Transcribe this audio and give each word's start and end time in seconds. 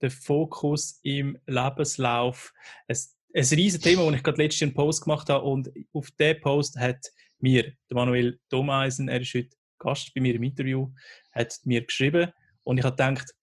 der 0.00 0.10
Fokus 0.10 1.00
im 1.02 1.38
Lebenslauf. 1.46 2.52
Ein, 2.88 2.96
ein 3.34 3.44
riesiges 3.44 3.80
Thema, 3.80 4.04
das 4.06 4.14
ich 4.14 4.22
gerade 4.22 4.42
letztens 4.42 4.62
einen 4.62 4.74
Post 4.74 5.02
gemacht 5.04 5.28
habe 5.28 5.44
und 5.44 5.70
auf 5.92 6.10
diesen 6.12 6.40
Post 6.40 6.78
hat 6.78 6.98
mir 7.38 7.62
der 7.62 7.94
Manuel 7.94 8.38
Domeisen, 8.48 9.08
er 9.08 9.20
ist 9.20 9.34
heute 9.34 9.50
Gast 9.78 10.12
bei 10.14 10.20
mir 10.20 10.34
im 10.34 10.42
Interview, 10.42 10.90
hat 11.32 11.58
mir 11.64 11.84
geschrieben 11.84 12.32
und 12.64 12.78
ich 12.78 12.84
habe 12.84 12.96
gedacht, 12.96 13.34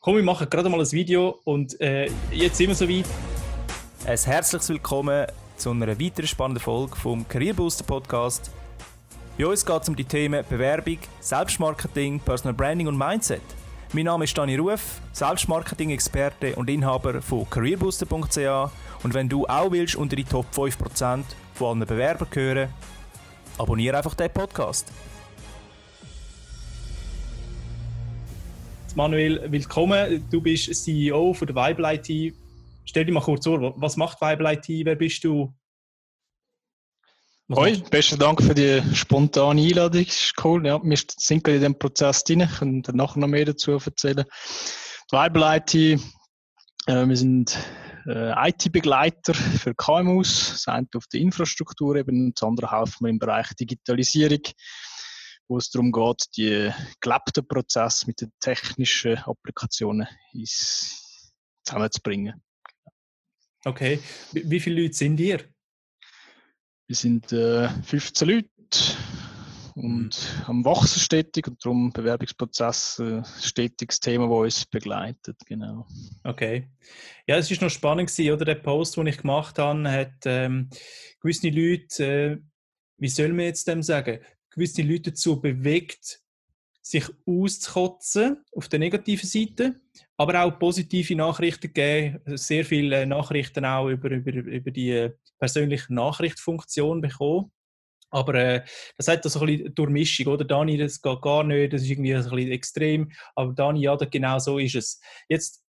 komm, 0.00 0.16
wir 0.16 0.22
machen 0.22 0.48
gerade 0.50 0.68
mal 0.68 0.80
ein 0.80 0.92
Video 0.92 1.40
und 1.44 1.80
äh, 1.80 2.10
jetzt 2.32 2.56
sind 2.56 2.68
wir 2.68 2.74
so 2.74 2.88
weit. 2.88 3.06
Ein 4.06 4.18
herzliches 4.18 4.68
Willkommen 4.68 5.26
zu 5.56 5.70
einer 5.70 5.98
weiteren 6.00 6.26
spannenden 6.26 6.62
Folge 6.62 6.96
vom 6.96 7.26
Career 7.26 7.54
Booster 7.54 7.84
Podcast. 7.84 8.50
Bei 9.36 9.46
uns 9.46 9.64
geht 9.64 9.82
es 9.82 9.88
um 9.88 9.96
die 9.96 10.04
Themen 10.04 10.44
Bewerbung, 10.48 10.98
Selbstmarketing, 11.20 12.20
Personal 12.20 12.54
Branding 12.54 12.88
und 12.88 12.98
Mindset. 12.98 13.42
Mein 13.94 14.04
Name 14.04 14.24
ist 14.24 14.36
Dani 14.36 14.54
Ruf, 14.56 15.00
Selbstmarketing-Experte 15.12 16.54
und 16.56 16.68
Inhaber 16.68 17.22
von 17.22 17.48
careerbooster.ch 17.48 18.70
und 19.02 19.14
wenn 19.14 19.30
du 19.30 19.46
auch 19.46 19.72
willst 19.72 19.96
unter 19.96 20.14
die 20.14 20.24
Top 20.24 20.44
5% 20.54 21.24
von 21.54 21.78
allen 21.78 21.88
Bewerbern 21.88 22.28
gehören, 22.30 22.68
abonniere 23.56 23.96
einfach 23.96 24.14
den 24.14 24.30
Podcast. 24.30 24.92
Manuel, 28.94 29.50
willkommen. 29.50 30.22
Du 30.30 30.42
bist 30.42 30.84
CEO 30.84 31.32
von 31.32 31.46
der 31.46 31.56
Vibe 31.56 31.82
IT. 31.94 32.34
Stell 32.84 33.06
dir 33.06 33.12
mal 33.12 33.22
kurz 33.22 33.46
vor, 33.46 33.72
was 33.80 33.96
macht 33.96 34.20
Vibe 34.20 34.52
IT? 34.52 34.84
Wer 34.84 34.96
bist 34.96 35.24
du? 35.24 35.50
Hoi, 37.50 37.78
besten 37.90 38.18
Dank 38.18 38.42
für 38.42 38.54
die 38.54 38.82
spontane 38.94 39.62
Einladung. 39.62 40.04
Das 40.04 40.14
ist 40.14 40.44
cool. 40.44 40.66
Ja, 40.66 40.82
wir 40.84 40.98
sind 40.98 41.42
gerade 41.42 41.56
in 41.56 41.62
dem 41.62 41.78
Prozess 41.78 42.22
drin. 42.22 42.40
Ich 42.40 42.58
kann 42.58 42.82
nachher 42.92 43.18
noch 43.18 43.26
mehr 43.26 43.46
dazu 43.46 43.70
erzählen. 43.70 44.26
Vibe 45.10 45.40
IT, 45.56 45.74
äh, 45.74 47.08
wir 47.08 47.16
sind 47.16 47.58
äh, 48.06 48.50
IT-Begleiter 48.50 49.32
für 49.32 49.74
KMUs. 49.74 50.50
Das 50.50 50.68
eine 50.68 50.88
auf 50.94 51.06
der 51.06 51.20
Infrastruktur 51.20 51.96
eben, 51.96 52.26
und 52.26 52.38
das 52.38 52.46
andere 52.46 52.70
helfen 52.70 53.06
wir 53.06 53.08
im 53.08 53.18
Bereich 53.18 53.48
Digitalisierung, 53.54 54.42
wo 55.48 55.56
es 55.56 55.70
darum 55.70 55.90
geht, 55.90 56.26
die 56.36 56.70
gelebten 57.00 57.48
Prozesse 57.48 58.08
mit 58.08 58.20
den 58.20 58.30
technischen 58.40 59.16
Applikationen 59.16 60.06
zusammenzubringen. 61.64 62.42
Okay. 63.64 64.00
Wie 64.32 64.60
viele 64.60 64.82
Leute 64.82 64.94
sind 64.94 65.18
ihr? 65.18 65.48
Wir 66.88 66.96
sind 66.96 67.32
äh, 67.32 67.68
15 67.82 68.28
Leute 68.28 68.48
und 69.74 70.08
mhm. 70.08 70.10
am 70.46 70.64
Wachsen 70.64 71.00
stetig 71.00 71.46
und 71.46 71.62
darum 71.62 71.92
Bewerbungsprozess 71.92 72.98
äh, 72.98 73.22
stetiges 73.42 74.00
Thema, 74.00 74.26
das 74.26 74.38
uns 74.38 74.66
begleitet. 74.66 75.36
Genau. 75.44 75.86
Okay. 76.24 76.70
Ja, 77.26 77.36
es 77.36 77.50
ist 77.50 77.60
noch 77.60 77.68
spannend 77.68 78.08
gewesen, 78.08 78.32
oder? 78.32 78.46
Der 78.46 78.54
Post, 78.54 78.96
den 78.96 79.06
ich 79.06 79.18
gemacht 79.18 79.58
habe, 79.58 79.92
hat 79.92 80.14
ähm, 80.24 80.70
gewisse 81.20 81.50
Leute, 81.50 82.04
äh, 82.04 82.38
wie 82.96 83.08
soll 83.08 83.34
man 83.34 83.44
jetzt 83.44 83.68
dem 83.68 83.82
sagen, 83.82 84.20
gewisse 84.48 84.80
Leute 84.80 85.10
dazu 85.10 85.42
bewegt, 85.42 86.22
sich 86.88 87.04
auszukotzen 87.26 88.42
auf 88.56 88.70
der 88.70 88.78
negativen 88.78 89.28
Seite, 89.28 89.78
aber 90.16 90.42
auch 90.42 90.58
positive 90.58 91.14
Nachrichten 91.16 91.70
geben, 91.74 92.18
sehr 92.38 92.64
viele 92.64 93.06
Nachrichten 93.06 93.66
auch 93.66 93.90
über, 93.90 94.10
über, 94.10 94.32
über 94.32 94.70
die 94.70 94.90
äh, 94.92 95.10
persönliche 95.38 95.92
Nachrichtfunktion 95.92 97.02
bekommen. 97.02 97.52
Aber 98.08 98.34
äh, 98.36 98.64
das 98.96 99.08
hat 99.08 99.22
so 99.22 99.40
ein 99.40 99.46
bisschen 99.46 99.74
Durchmischung, 99.74 100.28
oder? 100.28 100.46
Dani, 100.46 100.78
das 100.78 101.02
geht 101.02 101.20
gar 101.20 101.44
nicht, 101.44 101.74
das 101.74 101.82
ist 101.82 101.90
irgendwie 101.90 102.14
ein 102.14 102.22
bisschen 102.22 102.52
extrem. 102.52 103.12
Aber 103.34 103.52
Dani, 103.52 103.82
ja, 103.82 103.94
genau 103.96 104.38
so 104.38 104.58
ist 104.58 104.76
es. 104.76 104.98
Jetzt, 105.28 105.62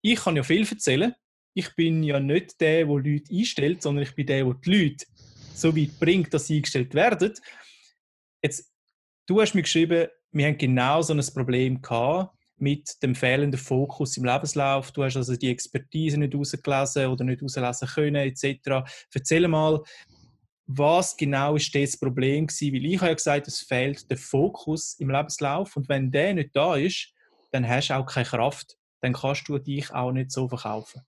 ich 0.00 0.18
kann 0.18 0.36
ja 0.36 0.42
viel 0.42 0.66
erzählen. 0.66 1.14
Ich 1.52 1.74
bin 1.74 2.02
ja 2.02 2.18
nicht 2.18 2.58
der, 2.62 2.86
der 2.86 2.94
Leute 2.94 3.30
einstellt, 3.30 3.82
sondern 3.82 4.04
ich 4.04 4.14
bin 4.14 4.26
der, 4.26 4.42
der 4.42 4.54
die 4.54 4.74
Leute 4.74 5.04
so 5.52 5.76
weit 5.76 6.00
bringt, 6.00 6.32
dass 6.32 6.46
sie 6.46 6.56
eingestellt 6.56 6.94
werden. 6.94 7.34
Jetzt, 8.42 8.72
du 9.26 9.38
hast 9.38 9.54
mir 9.54 9.60
geschrieben, 9.60 10.08
wir 10.32 10.46
haben 10.46 10.58
genau 10.58 11.02
so 11.02 11.14
ein 11.14 11.24
Problem 11.34 11.80
gehabt 11.80 12.34
mit 12.56 13.02
dem 13.02 13.14
fehlenden 13.14 13.58
Fokus 13.58 14.16
im 14.16 14.24
Lebenslauf. 14.24 14.92
Du 14.92 15.02
hast 15.02 15.16
also 15.16 15.36
die 15.36 15.50
Expertise 15.50 16.16
nicht 16.16 16.34
rausgelesen 16.34 17.06
oder 17.06 17.24
nicht 17.24 17.42
rauslesen 17.42 17.88
können, 17.88 18.16
etc. 18.16 18.88
Erzähl 19.12 19.48
mal, 19.48 19.82
was 20.66 21.16
genau 21.16 21.56
ist 21.56 21.74
das 21.74 21.98
Problem 21.98 22.46
gewesen? 22.46 22.74
Weil 22.74 22.84
ich 22.86 22.96
habe 22.98 23.08
ja 23.08 23.14
gesagt, 23.14 23.48
es 23.48 23.60
fehlt 23.60 24.08
der 24.10 24.16
Fokus 24.16 24.94
im 24.98 25.10
Lebenslauf 25.10 25.76
und 25.76 25.88
wenn 25.88 26.10
der 26.10 26.34
nicht 26.34 26.54
da 26.54 26.76
ist, 26.76 27.12
dann 27.50 27.68
hast 27.68 27.88
du 27.88 27.94
auch 27.94 28.06
keine 28.06 28.26
Kraft. 28.26 28.78
Dann 29.00 29.12
kannst 29.12 29.48
du 29.48 29.58
dich 29.58 29.92
auch 29.92 30.12
nicht 30.12 30.30
so 30.30 30.48
verkaufen. 30.48 31.02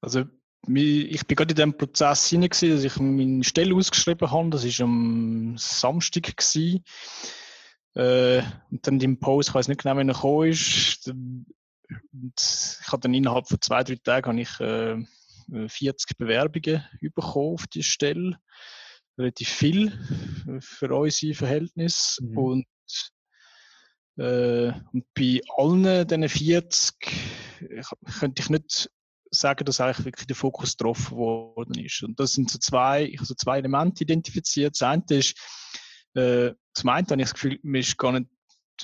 Also 0.00 0.24
ich 0.68 1.26
bin 1.26 1.36
gerade 1.36 1.52
in 1.52 1.56
dem 1.56 1.76
Prozess 1.76 2.28
hinein, 2.28 2.50
dass 2.50 2.62
ich 2.62 2.96
meine 2.98 3.42
Stelle 3.42 3.74
ausgeschrieben 3.74 4.30
habe. 4.30 4.50
Das 4.50 4.64
war 4.64 4.84
am 4.86 5.56
Samstag. 5.58 6.36
Gewesen. 6.36 6.84
Äh, 7.94 8.42
und 8.70 8.86
dann 8.86 9.00
im 9.00 9.18
Post, 9.18 9.50
ich 9.50 9.54
weiß 9.54 9.68
nicht 9.68 9.82
genau, 9.82 9.96
wann 9.96 10.08
er 10.08 10.14
gekommen 10.14 10.48
ist. 10.48 11.08
Und 11.08 11.46
ich 12.36 12.88
habe 12.88 13.00
dann 13.00 13.14
innerhalb 13.14 13.48
von 13.48 13.60
zwei, 13.60 13.82
drei 13.82 13.96
Tagen 13.96 14.30
habe 14.30 14.40
ich, 14.40 14.60
äh, 14.60 15.68
40 15.68 16.16
Bewerbungen 16.16 16.84
bekommen 17.14 17.54
auf 17.54 17.66
die 17.66 17.82
Stelle. 17.82 18.38
Relativ 19.18 19.48
viel 19.48 19.92
für 20.60 20.94
unsere 20.94 21.34
Verhältnisse. 21.34 22.24
Mhm. 22.24 22.38
Und, 22.38 22.66
äh, 24.16 24.72
und 24.92 25.04
bei 25.14 25.40
allen 25.56 26.06
diesen 26.06 26.28
40 26.28 26.96
könnte 28.18 28.42
ich 28.42 28.48
nicht 28.48 28.90
sagen, 29.32 29.64
dass 29.64 29.80
eigentlich 29.80 30.04
wirklich 30.04 30.26
der 30.26 30.36
Fokus 30.36 30.76
getroffen 30.76 31.16
worden 31.16 31.78
ist. 31.82 32.02
Und 32.02 32.20
das 32.20 32.32
sind 32.32 32.50
so 32.50 32.58
zwei, 32.58 33.04
ich 33.04 33.20
so 33.22 33.34
zwei 33.34 33.58
Elemente 33.58 34.04
identifiziert. 34.04 34.74
Das 34.74 34.82
eine 34.82 35.04
ist, 35.08 35.34
äh, 36.14 36.52
zum 36.74 36.88
einen 36.90 37.06
habe 37.08 37.20
ich 37.20 37.28
das 37.28 37.34
Gefühl, 37.34 37.58
man 37.62 37.80
ist 37.80 37.98
gar 37.98 38.12
nicht 38.12 38.28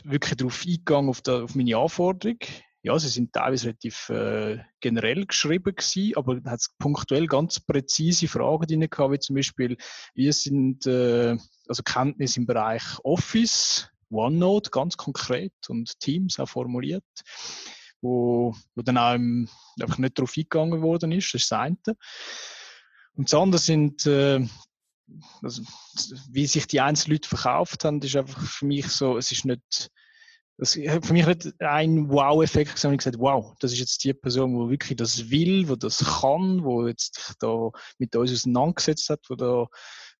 wirklich 0.04 0.36
darauf 0.36 0.64
eingegangen, 0.66 1.10
auf, 1.10 1.20
der, 1.20 1.44
auf 1.44 1.54
meine 1.54 1.76
Anforderung. 1.76 2.38
Ja, 2.82 2.98
sie 2.98 3.08
sind 3.08 3.32
teilweise 3.32 3.66
relativ 3.66 4.08
äh, 4.08 4.58
generell 4.80 5.26
geschrieben 5.26 5.74
gewesen, 5.74 6.16
aber 6.16 6.36
hat 6.44 6.60
es 6.60 6.74
punktuell 6.78 7.26
ganz 7.26 7.60
präzise 7.60 8.28
Fragen 8.28 8.66
drin 8.66 8.88
gehabt, 8.88 9.12
wie 9.12 9.18
zum 9.18 9.36
Beispiel, 9.36 9.76
wie 10.14 10.32
sind 10.32 10.86
äh, 10.86 11.36
also 11.66 11.82
Kenntnisse 11.82 12.40
im 12.40 12.46
Bereich 12.46 12.82
Office, 13.02 13.90
OneNote 14.10 14.70
ganz 14.70 14.96
konkret 14.96 15.52
und 15.68 15.98
Teams 15.98 16.38
auch 16.38 16.48
formuliert, 16.48 17.04
wo, 18.00 18.54
wo 18.74 18.82
dann 18.82 18.98
auch 18.98 19.14
im, 19.14 19.48
einfach 19.80 19.98
nicht 19.98 20.18
darauf 20.18 20.34
eingegangen 20.36 20.82
worden 20.82 21.12
ist, 21.12 21.34
das 21.34 21.42
ist 21.42 21.52
das 21.52 21.58
eine. 21.58 21.76
Und 23.14 23.32
das 23.32 23.34
andere 23.34 23.60
sind 23.60 24.06
äh, 24.06 24.46
also, 25.42 25.62
wie 26.30 26.46
sich 26.46 26.66
die 26.66 26.80
einzelnen 26.80 27.16
Leute 27.16 27.28
verkauft 27.28 27.84
haben, 27.84 28.00
ist 28.02 28.16
einfach 28.16 28.40
für 28.42 28.66
mich 28.66 28.88
so, 28.88 29.16
es 29.16 29.30
ist 29.32 29.44
nicht, 29.44 29.90
das 30.56 30.72
für 30.74 31.12
mich 31.12 31.26
nicht 31.26 31.60
ein 31.60 32.10
Wow-Effekt 32.10 32.78
sondern 32.78 32.94
ich 32.94 33.04
gesagt, 33.04 33.18
wow, 33.18 33.54
das 33.60 33.72
ist 33.72 33.78
jetzt 33.78 34.04
die 34.04 34.12
Person, 34.12 34.52
die 34.52 34.70
wirklich 34.70 34.96
das 34.96 35.30
will, 35.30 35.66
die 35.66 35.78
das 35.78 35.98
kann, 36.20 36.64
die 36.64 36.88
jetzt 36.88 37.36
da 37.38 37.70
mit 37.98 38.14
uns 38.16 38.32
auseinandergesetzt 38.32 39.08
hat, 39.10 39.20
wo 39.28 39.36
da 39.36 39.66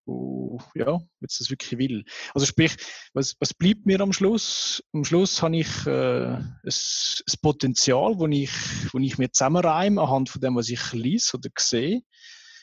wo, 0.09 0.59
ja, 0.75 0.99
jetzt 1.21 1.41
das 1.41 1.51
wirklich 1.51 1.79
will. 1.79 2.05
Also 2.35 2.47
sprich, 2.47 2.77
was, 3.13 3.37
was 3.41 3.55
bleibt 3.55 3.87
mir 3.87 4.01
am 4.01 4.13
Schluss? 4.13 4.83
Am 4.93 5.05
Schluss 5.05 5.43
habe 5.43 5.59
ich 5.59 5.87
äh, 5.87 6.27
ein, 6.35 6.51
ein 6.65 7.35
Potenzial, 7.43 8.19
wo 8.19 8.27
ich, 8.27 8.51
wo 8.93 8.99
ich 8.99 9.19
mir 9.19 9.31
zusammenreime 9.31 10.01
anhand 10.01 10.31
von 10.31 10.41
dem, 10.41 10.57
was 10.57 10.69
ich 10.69 10.93
lese 10.93 11.37
oder 11.37 11.51
sehe. 11.59 12.01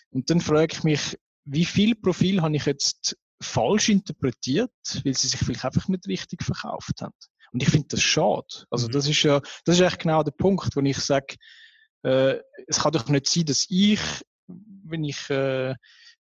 Und 0.09 0.29
dann 0.29 0.41
frage 0.41 0.73
ich 0.73 0.83
mich, 0.83 1.17
wie 1.45 1.66
viel 1.66 1.95
Profil 1.95 2.41
habe 2.41 2.56
ich 2.56 2.66
jetzt 2.66 3.16
falsch 3.41 3.89
interpretiert, 3.89 4.72
weil 5.03 5.13
sie 5.13 5.27
sich 5.27 5.39
vielleicht 5.39 5.66
einfach 5.66 5.88
nicht 5.88 6.07
richtig 6.07 6.44
verkauft 6.44 7.01
haben. 7.01 7.13
Und 7.51 7.62
ich 7.62 7.69
finde 7.69 7.89
das 7.89 8.01
schade. 8.01 8.66
Also 8.69 8.88
mhm. 8.88 8.94
das 8.94 9.07
ist 9.07 9.22
ja, 9.23 9.39
das 9.66 9.75
ist 9.75 9.81
eigentlich 9.81 10.00
genau 10.00 10.23
der 10.23 10.31
Punkt, 10.31 10.75
wo 10.75 10.81
ich 10.81 10.97
sage, 10.97 11.36
äh, 12.03 12.39
es 12.68 12.80
kann 12.80 12.92
doch 12.92 13.07
nicht 13.07 13.27
sein, 13.27 13.45
dass 13.45 13.68
ich, 13.69 14.00
wenn 14.47 15.03
ich, 15.03 15.30
äh, 15.30 15.75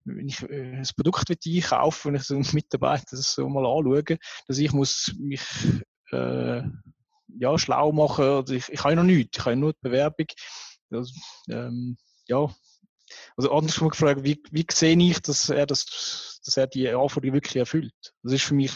wenn 0.04 0.28
ich 0.28 0.43
äh, 0.43 0.76
ein 0.76 0.88
Produkt 0.96 1.31
einkaufe, 1.31 2.08
wenn 2.08 2.16
ich 2.16 2.22
so 2.22 2.34
Mitarbeiter 2.52 3.16
das 3.16 3.34
so 3.34 3.49
mal 3.49 3.66
anschaue, 3.66 4.19
dass 4.46 4.58
ich 4.58 4.72
muss 4.72 5.14
mich 5.19 5.43
äh, 6.10 6.62
ja, 7.38 7.58
schlau 7.58 7.93
machen, 7.93 8.25
oder 8.25 8.52
ich, 8.52 8.69
ich 8.69 8.84
habe 8.84 8.96
noch 8.96 9.04
nichts, 9.04 9.38
ich 9.38 9.44
habe 9.44 9.56
nur 9.56 9.72
die 9.72 9.78
Bewerbung. 9.82 10.26
Das, 10.90 11.12
ähm, 11.49 11.96
ja, 12.26 12.54
also 13.37 13.52
andersrum 13.52 13.88
gefragt, 13.88 14.25
wie, 14.25 14.43
wie 14.50 14.66
sehe 14.70 14.96
ich, 14.96 15.20
dass 15.20 15.49
er, 15.49 15.66
das, 15.66 16.40
dass 16.44 16.56
er 16.56 16.66
die 16.66 16.88
Anforderungen 16.88 17.34
wirklich 17.34 17.56
erfüllt? 17.56 17.94
Das 18.22 18.32
ist 18.32 18.44
für 18.44 18.55
mich 18.55 18.72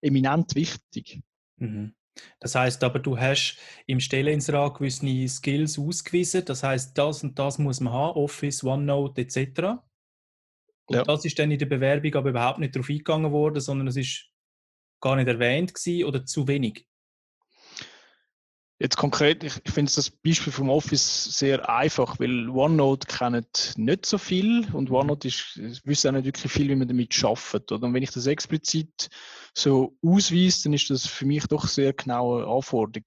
eminent 0.00 0.54
wichtig. 0.54 1.20
Mhm. 1.56 1.94
Das 2.40 2.54
heißt 2.54 2.82
aber, 2.82 2.98
du 2.98 3.18
hast 3.18 3.58
im 3.86 4.00
Stelleninserat 4.00 4.78
gewisse 4.78 5.28
Skills 5.28 5.78
ausgewiesen. 5.78 6.44
Das 6.44 6.62
heißt, 6.62 6.96
das 6.98 7.22
und 7.22 7.38
das 7.38 7.58
muss 7.58 7.80
man 7.80 7.92
haben, 7.92 8.16
Office, 8.16 8.64
OneNote 8.64 9.20
etc. 9.22 9.78
Ja. 10.90 11.02
das 11.02 11.24
ist 11.24 11.38
dann 11.38 11.50
in 11.50 11.58
der 11.58 11.66
Bewerbung 11.66 12.14
aber 12.14 12.30
überhaupt 12.30 12.58
nicht 12.58 12.74
darauf 12.74 12.88
eingegangen 12.88 13.32
worden, 13.32 13.60
sondern 13.60 13.88
es 13.88 13.96
ist 13.96 14.30
gar 15.00 15.16
nicht 15.16 15.28
erwähnt 15.28 15.74
gewesen 15.74 16.04
oder 16.04 16.24
zu 16.24 16.48
wenig. 16.48 16.86
Jetzt 18.80 18.96
konkret, 18.96 19.42
ich, 19.42 19.54
ich 19.64 19.72
finde 19.72 19.90
das 19.92 20.08
Beispiel 20.08 20.52
vom 20.52 20.70
Office 20.70 21.36
sehr 21.36 21.68
einfach, 21.68 22.20
weil 22.20 22.48
OneNote 22.48 23.08
kennt 23.08 23.74
nicht 23.76 24.06
so 24.06 24.18
viel 24.18 24.72
und 24.72 24.88
OneNote 24.88 25.26
ist, 25.26 25.58
wissen 25.84 26.08
auch 26.08 26.12
nicht 26.12 26.26
wirklich 26.26 26.52
viel, 26.52 26.68
wie 26.68 26.76
man 26.76 26.86
damit. 26.86 27.24
Oder? 27.24 27.82
Und 27.82 27.92
wenn 27.92 28.02
ich 28.04 28.12
das 28.12 28.26
explizit 28.26 29.08
so 29.52 29.96
ausweise, 30.00 30.62
dann 30.64 30.74
ist 30.74 30.90
das 30.90 31.08
für 31.08 31.26
mich 31.26 31.44
doch 31.46 31.66
sehr 31.66 31.92
genaue 31.92 32.46
Anforderung. 32.46 33.06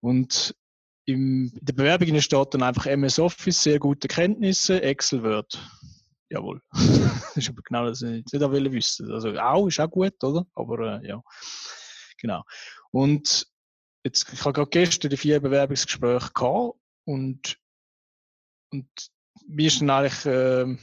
Und 0.00 0.56
im, 1.04 1.52
in 1.54 1.64
der 1.64 1.74
Bewerbung 1.74 2.20
steht 2.20 2.54
dann 2.54 2.64
einfach 2.64 2.86
MS 2.86 3.20
Office, 3.20 3.62
sehr 3.62 3.78
gute 3.78 4.08
Kenntnisse, 4.08 4.82
Excel 4.82 5.22
Word. 5.22 5.56
Jawohl. 6.30 6.62
das 6.72 7.36
ist 7.36 7.48
aber 7.48 7.62
genau 7.62 7.86
das, 7.86 8.02
was 8.02 8.10
ich 8.10 8.24
nicht 8.24 8.72
wissen 8.72 9.12
Also 9.12 9.38
auch 9.38 9.66
ist 9.66 9.80
auch 9.80 9.90
gut, 9.90 10.22
oder? 10.22 10.46
Aber 10.54 11.00
äh, 11.02 11.06
ja, 11.06 11.22
genau. 12.18 12.44
Und 12.90 13.46
jetzt, 14.04 14.32
ich 14.32 14.40
habe 14.44 14.52
gerade 14.52 14.70
gestern 14.70 15.10
die 15.10 15.16
vier 15.16 15.40
Bewerbungsgespräche 15.40 16.30
gehabt 16.32 16.78
und, 17.04 17.58
und 18.70 18.88
mir 19.46 19.66
ist 19.66 19.80
dann 19.80 19.90
eigentlich 19.90 20.26
äh, 20.26 20.76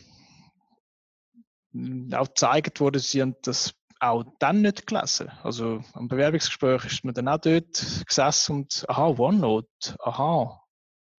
auch 2.15 2.27
gezeigt 2.27 2.79
worden, 2.79 2.99
sie 2.99 3.21
haben 3.21 3.35
das 3.43 3.73
auch 3.99 4.23
dann 4.39 4.61
nicht 4.61 4.87
gelesen. 4.87 5.31
Also 5.43 5.83
am 5.93 6.07
Bewerbungsgespräch 6.07 6.85
ist 6.85 7.05
man 7.05 7.13
dann 7.13 7.27
auch 7.27 7.37
dort 7.37 8.03
gesessen 8.07 8.55
und 8.57 8.85
aha, 8.87 9.07
OneNote, 9.07 9.95
aha, 9.99 10.61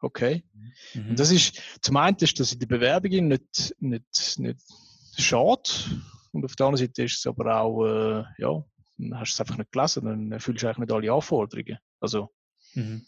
okay. 0.03 0.45
Mhm. 0.95 1.11
Und 1.11 1.19
das 1.19 1.31
ist, 1.31 1.61
zum 1.81 1.97
einen 1.97 2.17
ist 2.19 2.39
das 2.39 2.53
in 2.53 2.59
der 2.59 2.67
Bewerbung 2.67 3.29
nicht, 3.29 3.75
nicht, 3.79 4.39
nicht 4.39 4.61
schade 5.17 5.71
und 6.33 6.45
auf 6.45 6.57
der 6.57 6.67
anderen 6.67 6.87
Seite 6.87 7.05
ist 7.05 7.19
es 7.19 7.27
aber 7.27 7.61
auch, 7.61 7.85
äh, 7.85 8.25
ja, 8.39 8.65
dann 8.99 9.19
hast 9.19 9.33
du 9.33 9.35
es 9.35 9.41
einfach 9.41 9.59
nicht 9.59 9.73
gelesen, 9.73 10.05
dann 10.05 10.33
erfüllst 10.33 10.63
du 10.63 10.67
eigentlich 10.67 10.79
nicht 10.79 10.93
alle 10.93 11.13
Anforderungen. 11.13 11.79
Also, 12.01 12.31
mhm. 12.75 13.07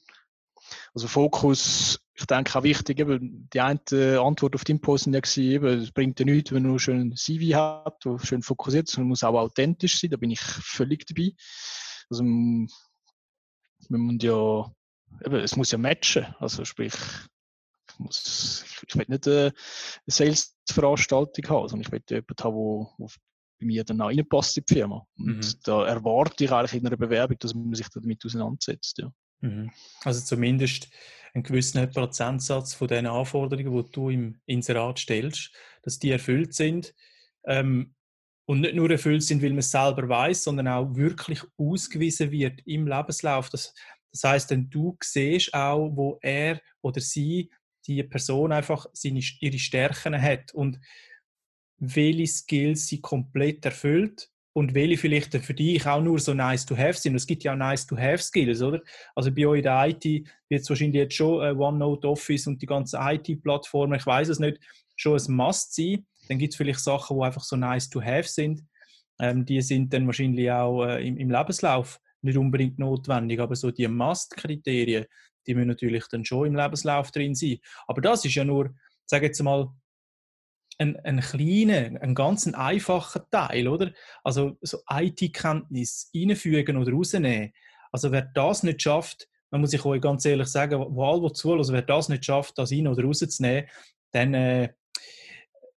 also 0.95 1.09
Fokus, 1.09 2.01
ich 2.15 2.27
denke 2.27 2.59
auch 2.59 2.63
wichtig, 2.63 3.01
eben, 3.01 3.49
die 3.53 3.61
eine 3.61 3.81
Antwort 4.21 4.55
auf 4.55 4.65
deinen 4.65 4.81
Post 4.81 5.07
war 5.07 5.39
eben, 5.39 5.81
es 5.81 5.91
bringt 5.91 6.21
ja 6.21 6.27
nichts, 6.27 6.53
wenn 6.53 6.63
man 6.63 6.71
nur 6.71 6.81
schön 6.81 7.17
CV 7.17 7.57
hat, 7.57 8.05
wo 8.05 8.19
schön 8.19 8.43
fokussiert 8.43 8.89
ist, 8.89 8.95
sondern 8.95 9.09
muss 9.09 9.25
auch 9.25 9.35
authentisch 9.35 10.01
sein, 10.01 10.11
da 10.11 10.17
bin 10.17 10.31
ich 10.31 10.41
völlig 10.41 11.07
dabei. 11.07 11.33
Also, 12.11 12.23
man 12.23 12.69
muss 13.89 14.23
ja, 14.23 14.71
eben, 15.25 15.37
es 15.37 15.57
muss 15.57 15.71
ja 15.71 15.79
matchen, 15.79 16.27
also 16.39 16.65
sprich, 16.65 16.95
ich, 16.95 17.99
muss, 17.99 18.65
ich 18.87 18.97
will 18.97 19.07
nicht 19.09 19.29
eine 19.29 19.53
Sales-Veranstaltung 20.07 21.49
haben, 21.49 21.69
sondern 21.69 21.87
ich 21.87 21.93
will 21.93 22.03
jemanden 22.09 22.43
haben, 22.43 22.87
der 22.99 23.07
bei 23.61 23.67
mir 23.67 23.85
dann 23.85 24.01
auch 24.01 24.09
reinpasst 24.09 24.57
in 24.57 24.65
die 24.69 24.75
Firma. 24.75 25.07
Und 25.17 25.37
mhm. 25.37 25.55
da 25.65 25.87
erwarte 25.87 26.45
ich 26.45 26.53
eigentlich 26.53 26.81
in 26.81 26.87
einer 26.87 26.97
Bewerbung, 26.97 27.39
dass 27.39 27.55
man 27.55 27.73
sich 27.75 27.89
damit 27.89 28.25
auseinandersetzt. 28.25 28.99
Ja. 28.99 29.13
Mhm. 29.41 29.71
Also 30.03 30.25
zumindest 30.25 30.89
einen 31.35 31.45
gewissen 31.45 31.91
Prozentsatz 31.91 32.75
von 32.75 32.89
den 32.89 33.07
Anforderungen, 33.07 33.85
die 33.85 33.91
du 33.91 34.11
im 34.11 34.41
Inserat 34.47 34.99
stellst, 34.99 35.53
dass 35.83 35.99
die 35.99 36.11
erfüllt 36.11 36.55
sind. 36.55 36.95
Ähm, 37.45 37.95
und 38.47 38.61
nicht 38.61 38.75
nur 38.75 38.91
erfüllt 38.91 39.23
sind, 39.23 39.43
weil 39.43 39.51
man 39.51 39.59
es 39.59 39.71
selber 39.71 40.09
weiß, 40.09 40.45
sondern 40.45 40.69
auch 40.69 40.95
wirklich 40.95 41.41
ausgewiesen 41.57 42.31
wird 42.31 42.61
im 42.67 42.87
Lebenslauf. 42.87 43.49
Das, 43.49 43.73
das 44.15 44.31
heißt, 44.31 44.51
wenn 44.51 44.71
du 44.71 44.97
siehst 45.03 45.53
auch, 45.53 45.91
wo 45.95 46.19
er 46.23 46.61
oder 46.83 47.01
sie, 47.01 47.51
die 47.85 48.03
Person 48.05 48.53
einfach 48.53 48.87
seine, 48.93 49.21
ihre 49.41 49.59
Stärken 49.59 50.21
hat 50.21 50.55
und 50.55 50.79
welche 51.79 52.27
Skills 52.29 52.87
sie 52.87 53.01
komplett 53.01 53.65
erfüllt 53.65 54.31
und 54.53 54.73
welche 54.73 54.97
vielleicht 54.97 55.35
für 55.35 55.53
dich 55.53 55.85
auch 55.85 56.01
nur 56.01 56.21
so 56.21 56.33
nice 56.33 56.65
to 56.65 56.77
have 56.77 56.95
sind. 56.95 57.17
Es 57.17 57.27
gibt 57.27 57.43
ja 57.43 57.53
auch 57.53 57.57
nice 57.57 57.85
to 57.87 57.97
have 57.97 58.23
Skills, 58.23 58.63
oder? 58.63 58.81
Also 59.17 59.33
bei 59.33 59.49
euch 59.49 59.59
in 59.59 59.65
der 59.65 59.89
IT 59.89 60.05
wird 60.49 60.63
es 60.63 60.69
wahrscheinlich 60.69 60.95
jetzt 60.95 61.15
schon 61.15 61.43
äh, 61.43 61.51
OneNote 61.51 62.09
Office 62.09 62.47
und 62.47 62.63
die 62.63 62.67
ganzen 62.67 63.01
IT-Plattformen, 63.03 63.99
ich 63.99 64.07
weiß 64.07 64.29
es 64.29 64.39
nicht, 64.39 64.61
schon 64.95 65.19
ein 65.19 65.33
Must 65.35 65.75
sein. 65.75 66.07
Dann 66.29 66.39
gibt 66.39 66.53
es 66.53 66.57
vielleicht 66.57 66.81
Sachen, 66.81 67.19
die 67.19 67.25
einfach 67.25 67.43
so 67.43 67.57
nice 67.57 67.91
to 67.91 68.01
have 68.01 68.29
sind. 68.29 68.63
Ähm, 69.19 69.45
die 69.45 69.61
sind 69.61 69.93
dann 69.93 70.07
wahrscheinlich 70.07 70.51
auch 70.53 70.85
äh, 70.85 71.07
im, 71.07 71.17
im, 71.17 71.31
Lebenslauf 71.31 72.01
nicht 72.25 72.39
unbedingt 72.39 72.79
notwendig, 72.79 73.41
aber 73.41 73.57
so 73.57 73.71
die 73.71 73.89
Must-Kriterien, 73.89 75.07
die 75.47 75.55
müssen 75.55 75.69
natürlich 75.69 76.07
dann 76.09 76.25
schon 76.25 76.47
im 76.47 76.57
Lebenslauf 76.57 77.11
drin 77.11 77.35
sein. 77.35 77.59
Aber 77.87 78.01
das 78.01 78.25
ist 78.25 78.35
ja 78.35 78.45
nur, 78.45 78.75
sage 79.07 79.27
jetzt 79.27 79.43
mal, 79.43 79.69
ein, 80.79 80.97
ein 81.05 81.21
kleiner, 81.21 82.01
ein 82.01 82.15
ganz 82.15 82.47
einfacher 82.49 83.29
Teil, 83.31 83.69
oder? 83.69 83.93
Also 84.25 84.57
so 84.61 84.79
IT-Kenntnis 84.91 86.11
einfügen 86.15 86.77
oder 86.77 86.93
rausnehmen. 86.93 87.53
Also 87.93 88.11
wer 88.11 88.23
das 88.23 88.63
nicht 88.65 88.83
schafft, 88.83 89.29
man 89.51 89.61
muss 89.61 89.73
ich 89.73 89.85
euch 89.85 90.01
ganz 90.01 90.25
ehrlich 90.25 90.49
sagen, 90.49 90.85
wo 90.89 91.05
alle 91.05 91.33
zuhören, 91.33 91.59
also 91.61 91.73
wer 91.73 91.83
das 91.83 92.09
nicht 92.09 92.25
schafft, 92.25 92.59
das 92.59 92.73
rein 92.73 92.89
oder 92.89 93.05
rauszunehmen, 93.05 93.69
dann 94.11 94.35
äh, 94.35 94.73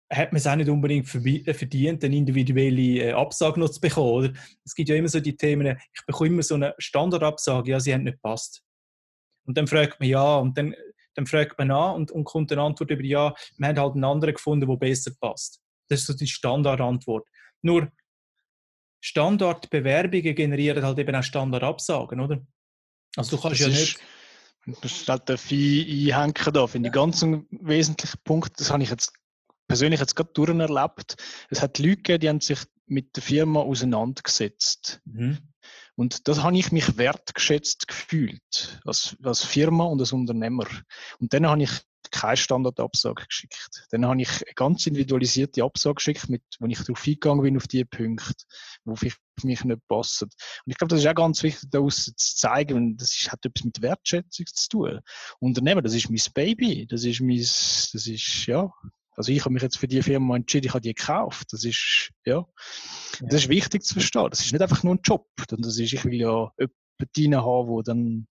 hat 0.10 0.32
man 0.32 0.38
es 0.38 0.48
auch 0.48 0.56
nicht 0.56 0.70
unbedingt 0.70 1.14
äh, 1.14 1.54
verdient, 1.54 2.04
eine 2.04 2.16
individuelle 2.16 3.10
äh, 3.10 3.12
Absage 3.12 3.60
noch 3.60 3.70
zu 3.70 3.82
bekommen. 3.82 4.10
Oder? 4.10 4.34
Es 4.64 4.74
gibt 4.74 4.90
ja 4.90 4.96
immer 4.96 5.10
so 5.10 5.20
die 5.20 5.36
Themen, 5.36 5.78
ich 5.94 6.06
bekomme 6.06 6.30
immer 6.30 6.44
so 6.44 6.56
eine 6.56 6.74
Standardabsage, 6.78 7.72
ja, 7.72 7.80
sie 7.80 7.94
haben 7.94 8.04
nicht 8.04 8.22
gepasst. 8.22 8.64
Und 9.46 9.58
dann 9.58 9.68
fragt 9.68 10.00
man, 10.00 10.10
ja, 10.10 10.38
und 10.38 10.58
dann 10.58 10.74
dann 11.18 11.26
fragt 11.26 11.58
man 11.58 11.72
an 11.72 11.96
und, 11.96 12.12
und 12.12 12.26
kommt 12.26 12.52
eine 12.52 12.62
Antwort 12.62 12.92
über, 12.92 13.04
ja, 13.04 13.34
wir 13.58 13.68
haben 13.68 13.80
halt 13.80 13.94
einen 13.96 14.04
anderen 14.04 14.36
gefunden, 14.36 14.68
der 14.68 14.78
besser 14.78 15.12
passt. 15.20 15.60
Das 15.90 16.02
ist 16.02 16.06
so 16.06 16.14
die 16.14 16.28
Standardantwort. 16.28 17.28
Nur 17.64 17.92
Standardbewerbungen 19.02 20.36
generieren 20.36 20.86
halt 20.86 21.00
eben 21.00 21.16
auch 21.16 21.24
Standardabsagen, 21.24 22.20
oder? 22.20 22.46
Also 23.16 23.36
du 23.36 23.42
kannst 23.42 23.62
das 23.62 23.68
ja 23.68 23.74
nicht... 23.74 24.00
Das 24.82 25.08
halt 25.08 25.30
darf 25.30 25.52
ich 25.52 26.14
einhängen 26.14 26.54
da, 26.54 26.68
finde 26.68 26.90
ich 26.90 26.94
ganz 26.94 27.24
ein 27.24 27.48
wesentlicher 27.50 28.18
Punkt, 28.24 28.60
das 28.60 28.70
habe 28.70 28.84
ich 28.84 28.90
jetzt 28.90 29.14
persönlich 29.68 30.00
jetzt 30.00 30.16
gerade 30.16 30.32
durch 30.34 30.50
erlebt. 30.50 31.16
Es 31.50 31.62
hat 31.62 31.80
Leute 31.80 31.98
gegeben, 31.98 32.20
die 32.20 32.30
haben 32.30 32.42
sich 32.42 32.60
mit 32.86 33.16
der 33.16 33.24
Firma 33.24 33.62
auseinandergesetzt. 33.62 35.02
Mhm. 35.06 35.38
Und 35.96 36.28
das 36.28 36.44
habe 36.44 36.58
ich 36.58 36.72
mich 36.72 36.98
wertgeschätzt 36.98 37.88
gefühlt, 37.88 38.80
als, 38.86 39.18
als 39.24 39.44
Firma 39.44 39.86
und 39.86 40.00
als 40.00 40.14
Unternehmer. 40.14 40.68
Und 41.20 41.34
dann 41.34 41.48
habe 41.48 41.64
ich 41.64 41.72
keine 42.12 42.38
Standardabsage 42.38 43.26
geschickt. 43.26 43.86
Dann 43.90 44.06
habe 44.06 44.22
ich 44.22 44.30
eine 44.30 44.54
ganz 44.56 44.86
individualisierte 44.88 45.64
Absage 45.64 45.96
geschickt, 45.96 46.30
mit, 46.30 46.44
wo 46.60 46.68
ich 46.68 46.80
darauf 46.80 47.06
eingegangen 47.06 47.44
bin, 47.44 47.58
auf 47.58 47.68
die 47.68 47.84
Punkte, 47.86 48.46
wo 48.86 48.96
für 48.96 49.12
mich 49.44 49.64
nicht 49.64 49.88
passen. 49.88 50.26
Und 50.26 50.72
ich 50.72 50.78
glaube, 50.78 50.90
das 50.90 51.00
ist 51.00 51.08
auch 51.08 51.16
ganz 51.16 51.44
wichtig, 51.44 51.70
daraus 51.70 52.06
zu 52.06 52.36
zeigen, 52.36 52.98
das 52.98 53.16
ist, 53.16 53.32
hat 53.32 53.46
etwas 53.46 53.66
mit 53.66 53.82
Wertschätzung 53.82 54.46
zu 54.46 54.70
tun. 54.70 55.00
Unternehmer, 55.40 55.82
das 55.82 55.94
ist 55.94 56.10
mein 56.10 56.22
Baby, 56.34 56.88
das 56.88 57.04
ist 57.04 57.22
mein, 57.22 57.38
das 57.38 57.94
ist, 57.94 58.46
ja, 58.46 58.72
also 59.18 59.32
ich 59.32 59.42
habe 59.42 59.54
mich 59.54 59.64
jetzt 59.64 59.78
für 59.78 59.88
die 59.88 60.04
Firma 60.04 60.36
entschieden, 60.36 60.68
ich 60.68 60.74
habe 60.74 60.82
die 60.82 60.94
gekauft. 60.94 61.52
Das 61.52 61.64
ist, 61.64 62.12
ja, 62.24 62.46
das 63.20 63.42
ist 63.42 63.50
wichtig 63.50 63.84
zu 63.84 63.96
verstehen. 63.96 64.28
Das 64.30 64.42
ist 64.42 64.54
nicht 64.54 64.62
einfach 64.62 64.84
nur 64.84 64.94
ein 64.94 65.02
Job. 65.04 65.28
Das 65.48 65.80
ist, 65.80 65.92
ich 65.92 66.06
will 66.06 66.14
ja 66.14 66.52
jemanden 66.60 67.44
haben, 67.44 67.68
wo 67.68 67.82
dann, 67.82 68.28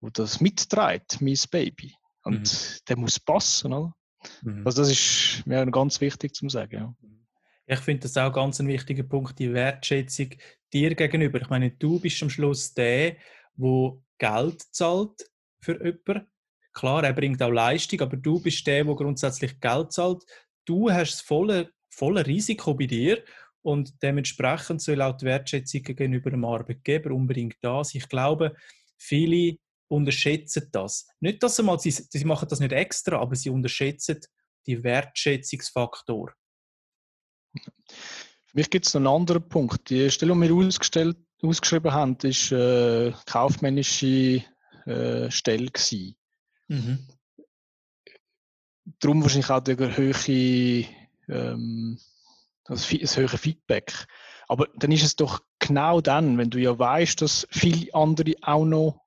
wo 0.00 0.08
das 0.08 0.40
mitträgt, 0.40 1.20
mein 1.20 1.38
Baby. 1.50 1.94
Und 2.22 2.40
mhm. 2.40 2.78
der 2.88 2.96
muss 2.96 3.20
passen, 3.20 3.74
oder? 3.74 3.94
Mhm. 4.40 4.66
Also 4.66 4.80
das 4.80 4.90
ist 4.90 5.46
mir 5.46 5.66
ganz 5.66 6.00
wichtig 6.00 6.34
zu 6.34 6.48
sagen, 6.48 6.74
ja. 6.74 6.94
Ich 7.66 7.80
finde 7.80 8.02
das 8.02 8.16
auch 8.16 8.32
ganz 8.32 8.58
ein 8.60 8.68
wichtiger 8.68 9.02
Punkt, 9.02 9.38
die 9.38 9.52
Wertschätzung 9.52 10.30
dir 10.72 10.94
gegenüber. 10.94 11.40
Ich 11.40 11.48
meine, 11.50 11.70
du 11.70 12.00
bist 12.00 12.22
am 12.22 12.30
Schluss 12.30 12.72
der, 12.72 13.16
wo 13.56 14.02
Geld 14.18 14.62
zahlt 14.74 15.30
für 15.60 15.82
jemanden 15.82 16.30
Klar, 16.74 17.04
er 17.04 17.12
bringt 17.12 17.40
auch 17.42 17.50
Leistung, 17.50 18.00
aber 18.00 18.16
du 18.16 18.40
bist 18.40 18.66
der, 18.66 18.84
der 18.84 18.94
grundsätzlich 18.94 19.60
Geld 19.60 19.92
zahlt. 19.92 20.24
Du 20.64 20.90
hast 20.90 21.12
das 21.12 21.20
volle, 21.20 21.70
volle 21.88 22.26
Risiko 22.26 22.74
bei 22.74 22.86
dir 22.86 23.22
und 23.62 24.02
dementsprechend 24.02 24.82
soll 24.82 25.00
auch 25.00 25.16
die 25.16 25.26
Wertschätzung 25.26 25.82
gegenüber 25.82 26.30
dem 26.30 26.44
Arbeitgeber 26.44 27.14
unbedingt 27.14 27.56
da 27.62 27.82
sein. 27.84 28.02
Ich 28.02 28.08
glaube, 28.08 28.54
viele 28.98 29.56
unterschätzen 29.88 30.68
das. 30.72 31.06
Nicht, 31.20 31.42
dass 31.42 31.56
sie 31.56 31.62
mal, 31.62 31.78
sie, 31.78 31.90
sie 31.90 32.24
machen 32.24 32.48
das 32.48 32.60
nicht 32.60 32.72
extra, 32.72 33.18
aber 33.18 33.36
sie 33.36 33.50
unterschätzen 33.50 34.20
die 34.66 34.82
Wertschätzungsfaktor. 34.82 36.32
Für 37.54 38.56
mich 38.58 38.70
gibt 38.70 38.86
es 38.86 38.96
einen 38.96 39.06
anderen 39.06 39.48
Punkt. 39.48 39.88
Die 39.90 40.10
Stelle, 40.10 40.34
die 40.34 40.40
wir 40.40 40.66
ausgestellt, 40.66 41.16
ausgeschrieben 41.42 41.92
haben, 41.92 42.16
ist 42.22 42.50
äh, 42.50 43.12
kaufmännische 43.26 44.42
äh, 44.86 45.30
Stelle 45.30 45.70
gewesen. 45.70 46.16
Mhm. 46.68 47.06
Darum 49.00 49.22
wahrscheinlich 49.22 49.50
auch 49.50 49.60
der 49.60 49.96
hohe, 49.96 50.86
ähm, 51.28 51.98
das, 52.64 52.88
das 52.88 53.16
höhere 53.16 53.38
Feedback. 53.38 54.06
Aber 54.48 54.68
dann 54.76 54.92
ist 54.92 55.04
es 55.04 55.16
doch 55.16 55.42
genau 55.58 56.00
dann, 56.00 56.38
wenn 56.38 56.50
du 56.50 56.58
ja 56.58 56.78
weißt, 56.78 57.22
dass 57.22 57.46
viele 57.50 57.94
andere 57.94 58.34
auch 58.42 58.64
noch 58.64 59.00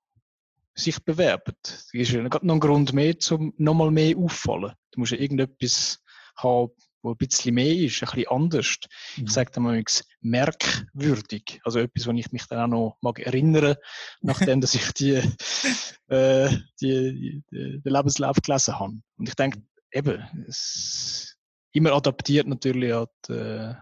sich 0.73 1.03
bewerben. 1.03 1.53
Das 1.63 1.89
ist 1.91 2.11
ja 2.11 2.21
noch 2.21 2.41
ein 2.41 2.59
Grund 2.59 2.93
mehr, 2.93 3.15
um 3.31 3.53
nochmal 3.57 3.91
mehr 3.91 4.17
auffallen. 4.17 4.73
Du 4.91 4.99
musst 4.99 5.11
ja 5.11 5.17
irgendetwas 5.17 5.99
haben, 6.35 6.71
wo 7.01 7.11
ein 7.11 7.17
bisschen 7.17 7.55
mehr 7.55 7.73
ist, 7.73 8.01
ein 8.01 8.09
bisschen 8.09 8.27
anders. 8.29 8.77
Mhm. 9.15 9.25
Ich 9.25 9.31
sage 9.31 9.51
dann 9.51 9.63
mal 9.63 9.83
merkwürdig. 10.21 11.59
Also 11.63 11.79
etwas, 11.79 12.07
wo 12.07 12.11
ich 12.11 12.31
mich 12.31 12.45
dann 12.47 12.59
auch 12.59 12.67
noch 12.67 12.97
mag 13.01 13.19
erinnern, 13.19 13.75
nachdem 14.21 14.61
dass 14.61 14.75
ich 14.75 14.91
die, 14.93 15.15
äh, 16.07 16.49
die, 16.81 17.43
die, 17.51 17.81
den 17.81 17.93
Lebenslauf 17.93 18.37
gelesen 18.41 18.79
habe. 18.79 18.99
Und 19.17 19.29
ich 19.29 19.35
denke, 19.35 19.61
eben, 19.91 20.45
es 20.47 21.37
immer 21.71 21.93
adaptiert 21.93 22.47
natürlich 22.47 22.93
an 22.93 23.07
die, 23.27 23.33
an 23.33 23.77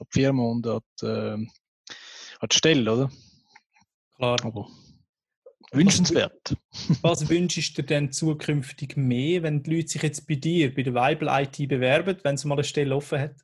die 0.00 0.06
Firma 0.10 0.42
und 0.42 0.66
an 0.66 0.80
die, 1.00 1.06
äh, 1.06 1.46
an 2.40 2.48
die 2.50 2.56
Stelle, 2.56 2.92
oder? 2.92 3.10
Klar. 4.16 4.36
Aber 4.44 4.68
wünschenswert. 5.72 6.56
Was, 7.02 7.28
wünschst 7.28 7.76
du 7.76 7.82
denn 7.82 8.12
zukünftig 8.12 8.96
mehr, 8.96 9.42
wenn 9.42 9.62
die 9.62 9.76
Leute 9.76 9.88
sich 9.88 10.02
jetzt 10.02 10.26
bei 10.26 10.36
dir, 10.36 10.74
bei 10.74 10.82
der 10.82 10.94
Weibel 10.94 11.28
IT 11.28 11.68
bewerben, 11.68 12.16
wenn 12.22 12.36
sie 12.36 12.48
mal 12.48 12.54
eine 12.54 12.64
Stelle 12.64 12.94
offen 12.94 13.20
hat? 13.20 13.36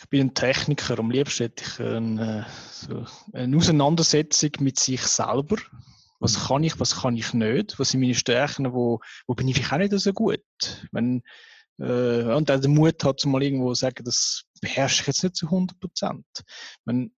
Ich 0.00 0.08
bin 0.08 0.28
ein 0.28 0.34
Techniker. 0.34 0.98
Am 0.98 1.10
liebsten 1.10 1.44
hätte 1.44 1.64
ich 1.64 1.80
eine, 1.80 2.46
so 2.70 3.04
eine 3.32 3.56
Auseinandersetzung 3.56 4.50
mit 4.60 4.78
sich 4.78 5.02
selber. 5.02 5.56
Was 6.20 6.38
mhm. 6.38 6.46
kann 6.46 6.64
ich, 6.64 6.80
was 6.80 7.00
kann 7.00 7.16
ich 7.16 7.34
nicht? 7.34 7.78
Was 7.78 7.90
sind 7.90 8.00
meine 8.00 8.14
Stärken? 8.14 8.72
Wo, 8.72 9.00
wo 9.26 9.34
bin 9.34 9.48
ich 9.48 9.56
vielleicht 9.56 9.72
auch 9.72 9.78
nicht 9.78 9.98
so 9.98 10.12
gut? 10.12 10.42
Wenn, 10.92 11.22
äh, 11.78 12.22
und 12.22 12.50
auch 12.50 12.60
den 12.60 12.74
Mut 12.74 13.02
hat, 13.04 13.24
mal 13.26 13.42
irgendwo 13.42 13.72
zu 13.72 13.80
sagen, 13.80 14.04
das 14.04 14.44
beherrsche 14.60 15.02
ich 15.02 15.06
jetzt 15.06 15.22
nicht 15.22 15.36
zu 15.36 15.46
100 15.46 15.78
Prozent. 15.80 16.26
Man 16.84 17.10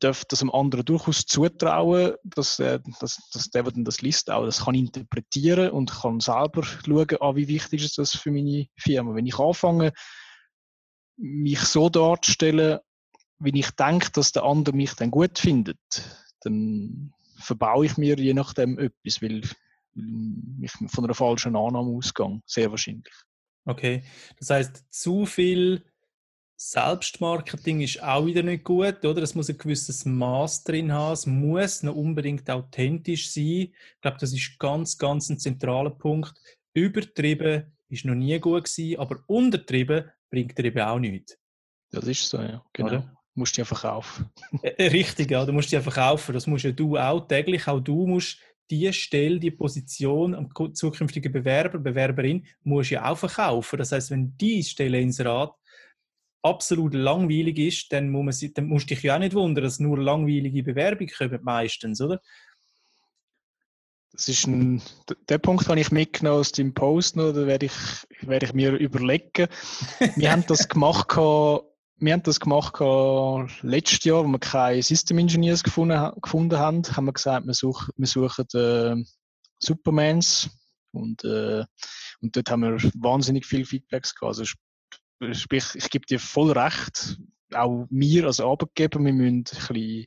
darf 0.00 0.24
das 0.24 0.40
dem 0.40 0.52
anderen 0.52 0.84
durchaus 0.84 1.26
zutrauen, 1.26 2.14
dass, 2.24 2.58
äh, 2.58 2.80
dass, 3.00 3.28
dass 3.32 3.50
der, 3.50 3.64
der 3.64 3.84
das 3.84 4.02
liest, 4.02 4.30
auch 4.30 4.44
das 4.44 4.64
kann 4.64 4.74
interpretieren 4.74 5.70
und 5.70 5.92
kann 5.92 6.20
selber 6.20 6.64
schauen, 6.64 7.16
ah, 7.20 7.36
wie 7.36 7.48
wichtig 7.48 7.84
ist 7.84 7.98
das 7.98 8.16
für 8.16 8.30
meine 8.30 8.66
Firma. 8.76 9.14
Wenn 9.14 9.26
ich 9.26 9.38
anfange, 9.38 9.92
mich 11.16 11.60
so 11.60 11.88
darzustellen, 11.88 12.80
wie 13.38 13.58
ich 13.58 13.70
denke, 13.72 14.10
dass 14.12 14.32
der 14.32 14.44
andere 14.44 14.74
mich 14.74 14.94
dann 14.94 15.10
gut 15.10 15.38
findet, 15.38 15.78
dann 16.40 17.12
verbaue 17.36 17.86
ich 17.86 17.96
mir 17.96 18.18
je 18.18 18.34
nachdem 18.34 18.78
etwas, 18.78 19.22
weil 19.22 19.42
ich 20.62 20.72
von 20.90 21.04
einer 21.04 21.14
falschen 21.14 21.56
Annahme 21.56 21.90
ausgehe, 21.90 22.40
sehr 22.46 22.70
wahrscheinlich. 22.70 23.14
Okay, 23.66 24.02
das 24.38 24.50
heißt, 24.50 24.84
zu 24.90 25.26
viel 25.26 25.84
Selbstmarketing 26.62 27.80
ist 27.80 28.02
auch 28.02 28.26
wieder 28.26 28.42
nicht 28.42 28.64
gut, 28.64 29.02
oder? 29.02 29.22
Es 29.22 29.34
muss 29.34 29.48
ein 29.48 29.56
gewisses 29.56 30.04
Maß 30.04 30.62
drin 30.64 30.92
haben, 30.92 31.14
es 31.14 31.24
muss 31.24 31.82
noch 31.82 31.94
unbedingt 31.94 32.50
authentisch 32.50 33.32
sein. 33.32 33.72
Ich 33.72 34.00
glaube, 34.02 34.18
das 34.20 34.34
ist 34.34 34.58
ganz, 34.58 34.98
ganz 34.98 35.30
ein 35.30 35.38
zentraler 35.38 35.88
Punkt. 35.88 36.34
Übertrieben 36.74 37.72
ist 37.88 38.04
noch 38.04 38.14
nie 38.14 38.38
gut 38.38 38.64
gewesen, 38.64 39.00
aber 39.00 39.24
untertrieben 39.26 40.10
bringt 40.28 40.58
dir 40.58 40.66
eben 40.66 40.82
auch 40.82 40.98
nichts. 40.98 41.38
Das 41.92 42.04
ist 42.04 42.28
so, 42.28 42.42
ja. 42.42 42.62
Genau. 42.74 42.88
Oder? 42.88 42.98
Du 42.98 43.40
musst 43.40 43.56
dich 43.56 43.62
einfach 43.62 43.80
kaufen. 43.80 44.28
Richtig, 44.78 45.30
ja. 45.30 45.46
Du 45.46 45.54
musst 45.54 45.72
dich 45.72 45.78
einfach 45.78 45.94
kaufen. 45.94 46.34
Das 46.34 46.46
musst 46.46 46.64
ja 46.64 46.72
du 46.72 46.98
auch 46.98 47.26
täglich. 47.26 47.66
Auch 47.68 47.80
du 47.80 48.06
musst 48.06 48.38
die 48.70 48.92
Stelle, 48.92 49.40
die 49.40 49.50
Position 49.50 50.34
am 50.34 50.74
zukünftigen 50.74 51.32
Bewerber, 51.32 51.78
Bewerberin, 51.78 52.46
musst 52.64 52.90
ja 52.90 53.10
auch 53.10 53.16
verkaufen. 53.16 53.78
Das 53.78 53.92
heißt, 53.92 54.10
wenn 54.10 54.36
die 54.36 54.62
Stelle 54.62 55.00
ins 55.00 55.24
Rat 55.24 55.54
absolut 56.42 56.94
langweilig 56.94 57.58
ist, 57.58 57.92
dann, 57.92 58.10
muss 58.10 58.42
man, 58.42 58.54
dann 58.54 58.66
musst 58.66 58.90
du 58.90 58.94
dich 58.94 59.04
ja 59.04 59.16
auch 59.16 59.18
nicht 59.18 59.34
wundern, 59.34 59.64
dass 59.64 59.80
nur 59.80 59.98
langweilige 59.98 60.62
Bewerbungen 60.62 61.12
kommen 61.16 61.40
meistens, 61.42 62.00
oder? 62.00 62.20
Das 64.12 64.28
ist 64.28 64.46
ein, 64.46 64.82
der 65.28 65.38
Punkt, 65.38 65.68
den 65.68 65.78
ich 65.78 65.92
mitgenommen 65.92 66.40
aus 66.40 66.52
dem 66.52 66.74
Post, 66.74 67.16
noch, 67.16 67.32
da 67.32 67.46
werde 67.46 67.66
ich, 67.66 67.72
werde 68.22 68.46
ich 68.46 68.52
mir 68.52 68.72
überlegen. 68.72 69.46
Wir 70.16 70.32
haben 70.32 70.44
das 70.46 70.68
gemacht, 70.68 71.16
wir 71.16 72.12
haben 72.12 72.22
das 72.24 72.40
gemacht 72.40 72.80
letztes 73.62 74.04
Jahr, 74.04 74.24
wo 74.24 74.28
wir 74.28 74.38
keine 74.40 74.82
System 74.82 75.18
Engineers 75.18 75.62
gefunden, 75.62 76.12
gefunden 76.20 76.58
haben, 76.58 76.82
haben 76.96 77.04
wir 77.04 77.12
gesagt, 77.12 77.46
wir 77.46 77.54
suchen, 77.54 77.92
wir 77.96 78.06
suchen 78.08 78.46
äh, 78.54 79.04
Supermans 79.60 80.50
und, 80.92 81.22
äh, 81.24 81.64
und 82.20 82.36
dort 82.36 82.50
haben 82.50 82.62
wir 82.62 82.90
wahnsinnig 82.94 83.46
viele 83.46 83.64
Feedbacks 83.64 84.14
gehabt. 84.14 84.38
Also 84.38 84.44
sprich, 85.32 85.64
ich 85.74 85.90
gebe 85.90 86.06
dir 86.06 86.18
voll 86.18 86.52
recht, 86.52 87.18
auch 87.54 87.86
mir 87.90 88.26
als 88.26 88.40
Arbeitgeber, 88.40 89.00
wir 89.00 89.12
müssen 89.12 89.38
ein 89.38 89.42
bisschen, 89.44 90.06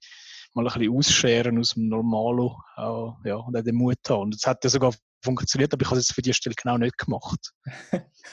mal 0.53 0.67
ein 0.67 0.73
bisschen 0.73 0.95
ausscheren 0.95 1.59
aus 1.59 1.73
dem 1.73 1.89
Normalo 1.89 2.57
äh, 2.77 3.29
ja, 3.29 3.35
und 3.35 3.57
auch 3.57 3.63
den 3.63 3.75
Mut 3.75 3.97
haben. 4.07 4.23
Und 4.23 4.35
es 4.35 4.45
hat 4.45 4.63
ja 4.63 4.69
sogar 4.69 4.93
funktioniert, 5.23 5.73
aber 5.73 5.83
ich 5.83 5.89
habe 5.89 5.99
es 5.99 6.07
jetzt 6.07 6.15
für 6.15 6.21
die 6.21 6.33
Stelle 6.33 6.55
genau 6.55 6.77
nicht 6.77 6.97
gemacht. 6.97 7.53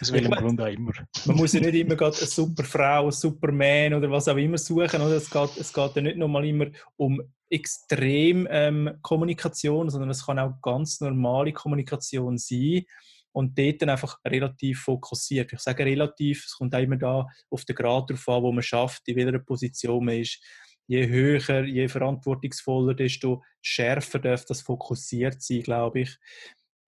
Aus 0.01 0.13
welchem 0.13 0.33
Grund 0.33 0.61
auch 0.61 0.67
immer. 0.67 0.93
Man 1.25 1.37
muss 1.37 1.53
ja 1.53 1.61
nicht 1.61 1.75
immer 1.75 2.01
eine 2.01 2.13
super 2.13 2.65
Frau, 2.65 3.03
eine 3.03 3.13
Superman 3.13 3.95
oder 3.95 4.11
was 4.11 4.29
auch 4.29 4.37
immer 4.37 4.59
suchen. 4.59 5.01
Oder? 5.01 5.17
Es, 5.17 5.31
geht, 5.31 5.57
es 5.57 5.73
geht 5.73 5.97
ja 5.97 6.03
nicht 6.03 6.17
nochmal 6.17 6.45
immer 6.45 6.67
um 6.97 7.23
extrem 7.49 8.47
ähm, 8.51 8.99
Kommunikation, 9.03 9.91
sondern 9.91 10.11
es 10.11 10.25
kann 10.25 10.39
auch 10.39 10.61
ganz 10.63 11.01
normale 11.01 11.53
Kommunikation 11.53 12.39
sein 12.39 12.85
und 13.33 13.59
dort 13.59 13.83
dann 13.83 13.91
einfach 13.91 14.19
relativ 14.25 14.83
fokussiert. 14.83 15.53
Ich 15.53 15.61
sage 15.61 15.85
relativ, 15.85 16.45
es 16.45 16.57
kommt 16.57 16.75
auch 16.75 16.81
immer 16.81 16.97
da 16.97 17.27
auf 17.51 17.65
den 17.65 17.77
Grad 17.77 18.11
drauf 18.11 18.29
an, 18.29 18.43
wo 18.43 18.53
man 18.53 18.63
schafft, 18.63 19.07
in 19.09 19.17
welcher 19.17 19.39
Position 19.39 20.05
man 20.05 20.19
ist. 20.19 20.43
Je 20.87 21.07
höher, 21.09 21.65
je 21.65 21.89
verantwortungsvoller, 21.89 22.95
desto 22.95 23.43
schärfer 23.63 24.19
darf 24.19 24.45
das 24.45 24.63
fokussiert 24.63 25.41
sein, 25.41 25.63
glaube 25.63 26.01
ich. 26.01 26.19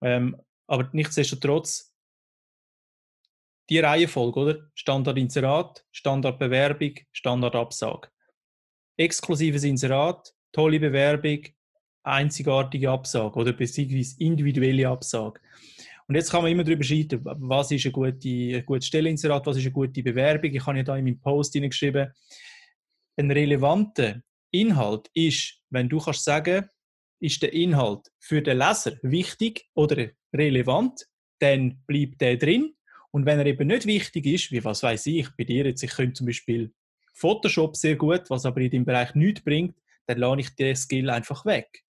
Ähm, 0.02 0.36
aber 0.66 0.90
nichtsdestotrotz, 0.92 1.92
die 3.70 3.78
Reihenfolge, 3.78 4.40
oder? 4.40 4.70
Standardinserat, 4.74 5.86
Standardbewerbung, 5.92 6.94
Standardabsage. 7.12 8.08
Exklusives 8.96 9.64
Inserat, 9.64 10.34
tolle 10.52 10.80
Bewerbung, 10.80 11.46
einzigartige 12.02 12.90
Absage 12.90 13.38
oder 13.38 13.52
beziehungsweise 13.52 14.16
individuelle 14.18 14.88
Absage. 14.88 15.40
Und 16.08 16.14
jetzt 16.14 16.30
kann 16.30 16.42
man 16.42 16.50
immer 16.50 16.64
darüber 16.64 16.82
streiten, 16.82 17.20
was 17.22 17.70
ist 17.70 17.90
gute, 17.92 18.28
ein 18.28 18.66
gutes 18.66 18.86
Stellinserat, 18.86 19.46
was 19.46 19.56
ist 19.56 19.64
eine 19.64 19.72
gute 19.72 20.02
Bewerbung. 20.02 20.52
Ich 20.52 20.66
habe 20.66 20.78
ja 20.78 20.82
da 20.82 20.96
in 20.96 21.04
meinem 21.04 21.20
Post 21.20 21.52
hineingeschrieben, 21.52 22.12
ein 23.16 23.30
relevanter 23.30 24.22
Inhalt 24.50 25.08
ist, 25.14 25.60
wenn 25.70 25.88
du 25.88 25.98
kannst 25.98 26.24
sagen, 26.24 26.68
ist 27.20 27.42
der 27.42 27.52
Inhalt 27.52 28.10
für 28.18 28.42
den 28.42 28.58
Leser 28.58 28.92
wichtig 29.02 29.68
oder 29.74 30.08
relevant, 30.32 31.06
dann 31.38 31.82
bleibt 31.86 32.20
der 32.20 32.36
drin. 32.36 32.74
Und 33.10 33.26
wenn 33.26 33.38
er 33.38 33.46
eben 33.46 33.68
nicht 33.68 33.86
wichtig 33.86 34.26
ist, 34.26 34.50
wie 34.50 34.64
was 34.64 34.82
weiß 34.82 35.06
ich, 35.06 35.28
bei 35.36 35.44
dir 35.44 35.66
jetzt, 35.66 35.82
ich 35.82 35.92
könnte 35.92 36.14
zum 36.14 36.26
Beispiel 36.26 36.72
Photoshop 37.14 37.76
sehr 37.76 37.96
gut, 37.96 38.28
was 38.28 38.46
aber 38.46 38.60
in 38.60 38.70
dem 38.70 38.84
Bereich 38.84 39.14
nichts 39.14 39.42
bringt, 39.42 39.76
dann 40.06 40.18
lade 40.18 40.40
ich 40.40 40.54
den 40.54 40.74
Skill 40.74 41.10
einfach 41.10 41.44
weg. 41.44 41.84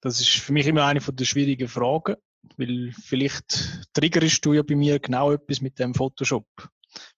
Das 0.00 0.20
ist 0.20 0.28
für 0.28 0.52
mich 0.52 0.66
immer 0.66 0.84
eine 0.84 1.00
der 1.00 1.24
schwierigen 1.24 1.68
Fragen, 1.68 2.16
weil 2.56 2.92
vielleicht 2.92 3.88
triggerst 3.92 4.44
du 4.44 4.54
ja 4.54 4.62
bei 4.62 4.74
mir 4.74 4.98
genau 4.98 5.32
etwas 5.32 5.60
mit 5.60 5.78
dem 5.78 5.94
Photoshop. 5.94 6.46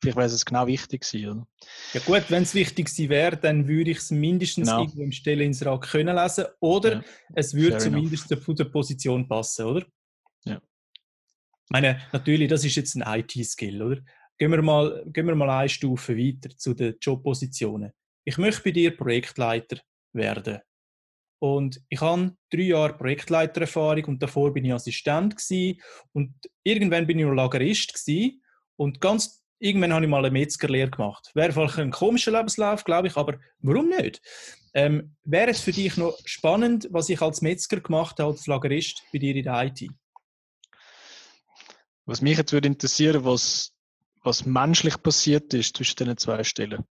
Vielleicht 0.01 0.17
wäre 0.17 0.27
es 0.27 0.45
genau 0.45 0.67
wichtig 0.67 1.03
gewesen, 1.03 1.31
oder? 1.31 1.47
Ja 1.95 2.01
gut, 2.01 2.31
wenn 2.31 2.43
es 2.43 2.55
wichtig 2.55 2.87
gewesen 2.87 3.09
wäre, 3.11 3.37
dann 3.37 3.69
würde 3.69 3.91
ich 3.91 3.99
es 3.99 4.11
mindestens 4.11 4.69
genau. 4.69 4.81
irgendwo 4.81 5.03
im 5.03 5.13
Stellinserat 5.13 5.83
können 5.83 6.17
lesen 6.17 6.47
oder 6.61 6.95
ja. 6.95 7.05
es 7.35 7.55
würde 7.55 7.79
zumindest 7.79 8.31
enough. 8.31 8.45
zu 8.45 8.55
der 8.55 8.65
Position 8.65 9.29
passen, 9.29 9.67
oder? 9.67 9.87
Ja. 10.45 10.57
Ich 10.57 11.71
meine, 11.71 12.01
natürlich, 12.13 12.49
das 12.49 12.65
ist 12.65 12.77
jetzt 12.77 12.97
ein 12.97 13.21
IT-Skill, 13.21 13.83
oder? 13.83 14.01
Gehen 14.39 14.51
wir, 14.53 14.63
mal, 14.63 15.05
gehen 15.07 15.27
wir 15.27 15.35
mal 15.35 15.51
eine 15.51 15.69
Stufe 15.69 16.17
weiter 16.17 16.57
zu 16.57 16.73
den 16.73 16.97
Jobpositionen. 17.01 17.93
Ich 18.25 18.39
möchte 18.39 18.63
bei 18.63 18.71
dir 18.71 18.97
Projektleiter 18.97 19.81
werden. 20.13 20.61
Und 21.41 21.81
ich 21.89 22.01
habe 22.01 22.33
drei 22.51 22.63
Jahre 22.63 22.97
Projektleitererfahrung 22.97 24.05
und 24.07 24.23
davor 24.23 24.53
bin 24.53 24.65
ich 24.65 24.73
Assistent 24.73 25.37
gewesen. 25.37 25.81
und 26.13 26.35
irgendwann 26.65 27.07
bin 27.07 27.19
ich 27.19 27.27
noch 27.27 27.35
Lagerist 27.35 27.95
gewesen. 27.95 28.43
und 28.77 29.01
ganz 29.01 29.43
irgendwann 29.61 29.93
habe 29.93 30.05
ich 30.05 30.11
mal 30.11 30.25
eine 30.25 30.31
Metzgerlehre 30.31 30.91
gemacht. 30.91 31.31
Wäre 31.35 31.53
vielleicht 31.53 31.79
ein 31.79 31.91
komischer 31.91 32.33
Lebenslauf, 32.33 32.85
glaube 32.85 33.09
ich, 33.09 33.17
aber 33.17 33.39
warum 33.61 33.89
nicht? 33.89 34.21
Ähm, 34.75 35.17
wäre 35.25 35.51
es 35.51 35.61
für 35.61 35.73
dich 35.73 35.97
noch 35.97 36.17
spannend, 36.25 36.89
was 36.91 37.09
ich 37.09 37.21
als 37.21 37.43
Metzger 37.43 37.81
gemacht 37.81 38.19
habe, 38.21 38.31
als 38.31 38.47
Lagerist 38.47 39.03
bei 39.13 39.19
dir 39.19 39.35
in 39.35 39.45
der 39.45 39.65
IT? 39.65 39.89
Was 42.05 42.23
mich 42.23 42.39
jetzt 42.39 42.53
würde 42.53 42.69
interessieren, 42.69 43.25
was, 43.25 43.73
was 44.23 44.47
menschlich 44.47 45.03
passiert 45.03 45.53
ist 45.55 45.77
zwischen 45.77 45.97
diesen 45.97 46.17
zwei 46.17 46.45
Stellen. 46.45 46.85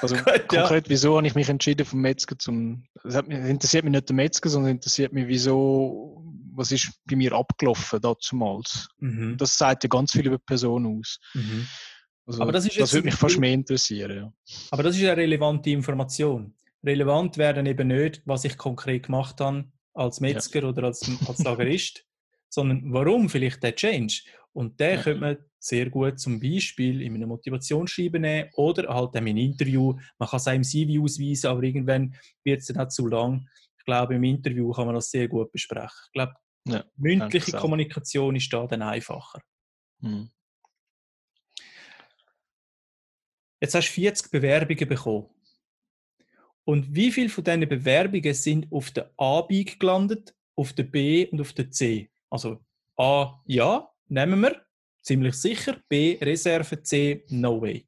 Also 0.00 0.16
Gut, 0.16 0.48
konkret, 0.48 0.84
ja. 0.86 0.90
wieso 0.90 1.16
habe 1.16 1.26
ich 1.26 1.34
mich 1.34 1.48
entschieden 1.48 1.86
vom 1.86 2.00
Metzger 2.00 2.38
zum. 2.38 2.84
Es 3.04 3.14
interessiert 3.14 3.84
mich 3.84 3.92
nicht 3.92 4.08
der 4.08 4.16
Metzger, 4.16 4.50
sondern 4.50 4.72
interessiert 4.72 5.12
mich, 5.12 5.26
wieso, 5.28 6.22
was 6.54 6.72
ist 6.72 6.92
bei 7.06 7.16
mir 7.16 7.32
abgelaufen 7.32 8.00
damals. 8.00 8.88
Mhm. 8.98 9.36
Das 9.38 9.56
sagt 9.56 9.84
ja 9.84 9.88
ganz 9.88 10.12
viel 10.12 10.26
über 10.26 10.36
die 10.36 10.44
Person 10.44 10.98
aus. 10.98 11.18
Mhm. 11.32 11.66
Also, 12.26 12.42
aber 12.42 12.52
das, 12.52 12.66
ist 12.66 12.78
das 12.78 12.92
würde 12.92 13.06
mich 13.06 13.14
fast 13.14 13.38
mehr 13.38 13.52
interessieren. 13.52 14.16
Ja. 14.16 14.32
Aber 14.70 14.82
das 14.82 14.96
ist 14.96 15.02
eine 15.02 15.16
relevante 15.16 15.70
Information. 15.70 16.54
Relevant 16.84 17.38
wäre 17.38 17.54
dann 17.54 17.66
eben 17.66 17.88
nicht, 17.88 18.22
was 18.26 18.44
ich 18.44 18.56
konkret 18.56 19.06
gemacht 19.06 19.40
habe 19.40 19.64
als 19.94 20.20
Metzger 20.20 20.62
ja. 20.62 20.68
oder 20.68 20.84
als, 20.84 21.08
als 21.26 21.38
Lagerist, 21.38 22.04
sondern 22.48 22.92
warum 22.92 23.28
vielleicht 23.28 23.62
der 23.62 23.74
Change. 23.74 24.22
Und 24.54 24.78
den 24.78 25.00
könnte 25.00 25.20
man 25.20 25.36
sehr 25.58 25.88
gut 25.88 26.18
zum 26.20 26.40
Beispiel 26.40 27.00
in 27.02 27.14
einem 27.14 27.28
Motivationsschreiben 27.28 28.20
nehmen 28.20 28.50
oder 28.54 28.92
halt 28.92 29.14
in 29.14 29.20
einem 29.20 29.36
Interview. 29.38 29.98
Man 30.18 30.28
kann 30.28 30.36
es 30.38 30.48
auch 30.48 30.52
im 30.52 30.64
CV 30.64 31.02
ausweisen, 31.02 31.50
aber 31.50 31.62
irgendwann 31.62 32.14
wird 32.44 32.60
es 32.60 32.66
dann 32.66 32.84
auch 32.84 32.88
zu 32.88 33.06
lang. 33.06 33.48
Ich 33.78 33.84
glaube, 33.84 34.14
im 34.14 34.24
Interview 34.24 34.70
kann 34.72 34.86
man 34.86 34.94
das 34.94 35.10
sehr 35.10 35.28
gut 35.28 35.50
besprechen. 35.52 35.90
Ich 36.06 36.12
glaube, 36.12 36.34
Ja, 36.66 36.84
mündliche. 36.96 37.52
Kommunikation 37.56 38.36
ist 38.36 38.52
da 38.52 38.66
dann 38.66 38.82
einfacher. 38.82 39.40
Mhm. 40.00 40.30
Jetzt 43.60 43.74
hast 43.74 43.88
du 43.88 43.92
40 43.92 44.30
Bewerbungen 44.30 44.88
bekommen. 44.88 45.28
Und 46.64 46.94
wie 46.94 47.10
viele 47.10 47.28
von 47.28 47.44
diesen 47.44 47.68
Bewerbungen 47.68 48.34
sind 48.34 48.70
auf 48.70 48.90
der 48.90 49.12
A-Bieg 49.16 49.80
gelandet, 49.80 50.34
auf 50.56 50.72
der 50.72 50.84
B 50.84 51.26
und 51.26 51.40
auf 51.40 51.52
der 51.52 51.70
C? 51.70 52.10
Also 52.30 52.64
A, 52.96 53.40
ja, 53.46 53.91
nehmen 54.12 54.40
wir, 54.40 54.64
ziemlich 55.00 55.34
sicher. 55.34 55.80
B, 55.88 56.18
Reserve, 56.20 56.82
C, 56.82 57.24
no 57.30 57.60
way. 57.60 57.86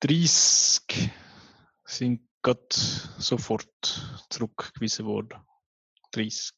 30 0.00 1.10
sind 1.84 2.28
gerade 2.42 2.66
sofort 3.18 3.68
zurückgewiesen 4.30 5.06
worden. 5.06 5.40
30. 6.12 6.54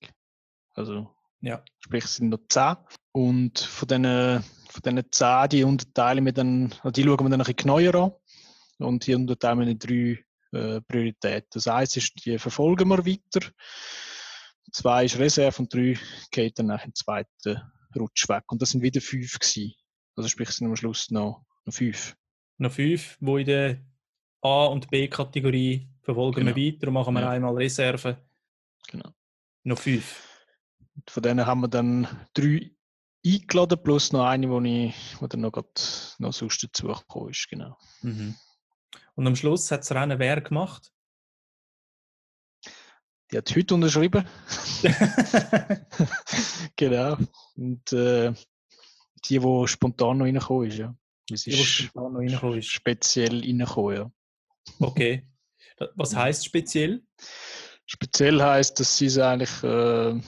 Also, 0.75 1.15
Ja. 1.41 1.65
sprich, 1.81 2.05
es 2.05 2.17
sind 2.17 2.29
noch 2.29 2.41
10. 2.49 2.77
Und 3.13 3.59
von 3.59 3.89
diesen, 3.89 4.43
von 4.69 4.83
diesen 4.85 5.13
10, 5.13 5.49
die 5.49 5.65
unterteilen 5.65 6.25
wir 6.25 6.33
dann, 6.33 6.73
also 6.83 6.91
die 6.91 7.03
schauen 7.03 7.25
wir 7.25 7.31
dann 7.31 7.33
ein 7.33 7.39
bisschen 7.39 7.57
genauer 7.57 7.95
an. 7.95 8.13
Und 8.87 9.05
hier 9.05 9.17
unterteilen 9.17 9.61
wir 9.61 9.67
in 9.69 9.79
drei 9.79 10.25
äh, 10.53 10.81
Prioritäten. 10.83 11.49
Das 11.53 11.67
eins 11.67 11.97
ist, 11.97 12.25
die 12.25 12.39
verfolgen 12.39 12.89
wir 12.89 13.07
weiter. 13.07 13.51
Zwei 14.73 15.05
ist 15.07 15.19
Reserve 15.19 15.59
und 15.61 15.73
drei 15.73 15.99
geht 16.31 16.59
dann 16.59 16.67
nach 16.67 16.83
dem 16.83 16.95
zweiten 16.95 17.61
Rutsch 17.97 18.29
weg. 18.29 18.45
Und 18.49 18.61
das 18.63 18.71
sind 18.71 18.83
wieder 18.83 19.01
fünf 19.01 19.39
gewesen. 19.39 19.75
Also 20.17 20.29
sprich, 20.29 20.49
es 20.49 20.57
sind 20.57 20.67
am 20.69 20.77
Schluss 20.77 21.11
noch, 21.11 21.45
noch 21.65 21.75
fünf. 21.75 22.17
Noch 22.59 22.73
fünf, 22.73 23.17
wo 23.21 23.39
in 23.39 23.47
der 23.47 23.81
A- 24.43 24.67
und 24.67 24.91
B-Kategorie 24.91 25.89
verfolgen 26.03 26.47
wir 26.47 26.55
Genau. 26.55 26.67
weiter 26.77 26.89
und 26.89 26.95
machen 26.95 27.15
wir 27.15 27.21
Ja. 27.23 27.31
einmal 27.31 27.55
Reserve. 27.55 28.19
Genau. 28.89 29.11
Noch 29.65 29.79
fünf. 29.79 30.25
Von 31.09 31.23
denen 31.23 31.47
haben 31.47 31.61
wir 31.61 31.69
dann 31.69 32.07
drei 32.35 32.71
eingeladen, 33.25 33.83
plus 33.83 34.13
noch 34.13 34.25
eine, 34.27 34.49
wo, 34.49 34.61
ich, 34.61 34.95
wo 35.21 35.27
dann 35.27 35.41
noch, 35.43 35.53
grad, 35.53 36.15
noch 36.19 36.33
sonst 36.33 36.63
dazugekommen 36.63 37.31
ist. 37.31 37.49
Genau. 37.49 37.77
Mhm. 38.03 38.35
Und 39.15 39.27
am 39.27 39.37
Schluss 39.37 39.71
hat 39.71 39.81
das 39.81 39.93
Rennen 39.93 40.19
wer 40.19 40.41
gemacht? 40.41 40.93
Die 43.31 43.37
hat 43.37 43.55
heute 43.55 43.75
unterschrieben. 43.75 44.27
genau. 46.77 47.19
Und 47.57 47.93
äh, 47.93 48.33
die, 49.27 49.39
die 49.39 49.69
spontan 49.69 50.19
noch 50.19 50.25
reingekommen 50.25 50.69
ist, 50.69 50.79
ja. 50.79 50.97
Es 51.31 51.45
Die, 51.45 51.51
die 51.51 51.61
ist 51.61 51.67
spontan 51.67 52.13
noch 52.13 52.21
reingekommen 52.21 52.59
ist. 52.59 52.71
speziell 52.71 53.41
reingekommen, 53.41 53.97
ja. 53.97 54.13
Okay. 54.81 55.27
Was 55.95 56.17
heißt 56.17 56.47
speziell? 56.47 57.03
Speziell 57.87 58.43
heisst, 58.43 58.81
dass 58.81 58.97
sie 58.97 59.07
es 59.07 59.19
eigentlich 59.19 59.63
äh, 59.63 60.21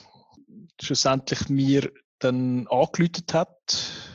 schlussendlich 0.81 1.49
mir 1.49 1.91
dann 2.19 2.67
angelötet 2.67 3.33
hat, 3.33 3.57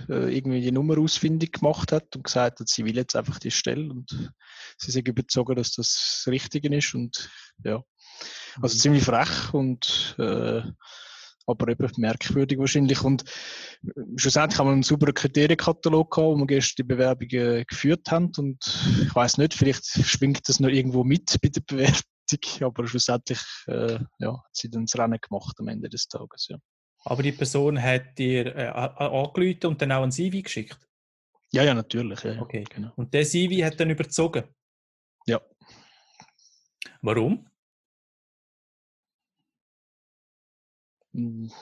äh, 0.09 0.35
irgendwie 0.37 0.61
die 0.61 0.73
Nummer 0.73 0.99
ausfindig 0.99 1.53
gemacht 1.55 1.93
hat 1.93 2.15
und 2.15 2.25
gesagt 2.25 2.61
hat, 2.61 2.69
sie 2.69 2.85
will 2.85 2.97
jetzt 2.97 3.17
einfach 3.17 3.39
die 3.39 3.51
Stelle 3.51 3.91
und 3.91 4.33
sie 4.79 4.91
sind 4.91 5.09
überzeugt, 5.09 5.59
dass 5.59 5.73
das 5.73 6.23
das 6.25 6.33
Richtige 6.33 6.75
ist 6.75 6.95
und 6.95 7.31
ja, 7.65 7.83
also 8.63 8.77
ziemlich 8.79 9.05
frech 9.05 9.53
und 9.55 10.15
äh, 10.19 10.63
aber 11.49 11.69
eben 11.69 11.89
merkwürdig 11.99 12.59
wahrscheinlich 12.59 13.03
und 13.03 13.23
äh, 13.87 13.91
schlussendlich 14.17 14.59
haben 14.59 14.67
wir 14.69 14.73
einen 14.73 14.83
sauberen 14.83 15.15
Kriterienkatalog 15.15 16.11
gehabt, 16.11 16.27
wo 16.29 16.37
wir 16.37 16.47
gestern 16.47 16.75
die 16.85 16.89
Bewerbungen 16.95 17.65
geführt 17.69 18.11
haben 18.11 18.33
und 18.39 18.59
ich 19.03 19.15
weiß 19.15 19.39
nicht, 19.39 19.55
vielleicht 19.55 19.85
schwingt 19.87 20.49
das 20.49 20.59
noch 20.61 20.69
irgendwo 20.71 21.05
mit 21.05 21.39
bei 21.41 21.49
der 21.49 21.61
Bewerbung, 21.61 22.03
aber 22.63 22.87
schlussendlich 22.89 23.41
äh, 23.69 23.99
ja, 24.19 24.33
hat 24.33 24.51
sie 24.57 24.69
dann 24.71 24.87
das 24.87 24.99
Rennen 24.99 25.19
gemacht 25.21 25.55
am 25.61 25.69
Ende 25.69 25.89
des 25.89 26.09
Tages. 26.09 26.49
Ja, 26.49 26.57
Aber 27.05 27.23
die 27.23 27.31
Person 27.33 27.81
hat 27.81 28.19
dir 28.19 28.47
äh, 28.57 28.67
a- 28.67 28.97
a- 28.97 29.23
angerufen 29.25 29.67
und 29.69 29.81
dann 29.81 29.93
auch 29.93 30.03
ein 30.03 30.11
CV 30.11 30.43
geschickt. 30.43 30.79
ja, 31.53 31.63
ja 31.63 31.75
natürlich. 31.75 32.25
Ja, 32.25 32.41
Okay. 32.43 32.65
Genau. 32.69 32.91
Und 32.97 33.15
der 33.15 33.25
CV 33.25 33.65
hat 33.65 33.79
dann 33.79 33.91
überzogen. 33.91 34.43
Ja. 35.29 35.41
Warum? 37.03 37.47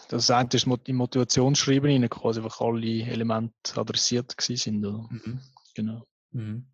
Das 0.08 0.30
eine 0.30 0.48
ist 0.52 0.66
im 0.66 0.96
Motivationsschreiben 0.96 1.90
rein, 1.90 2.08
quasi 2.10 2.40
einfach 2.40 2.60
alle 2.60 3.02
Elemente 3.02 3.52
adressiert 3.76 4.34
sind. 4.40 4.84
Oder? 4.84 5.06
Mhm. 5.10 5.40
Genau, 5.74 6.06
Mhm. 6.32 6.66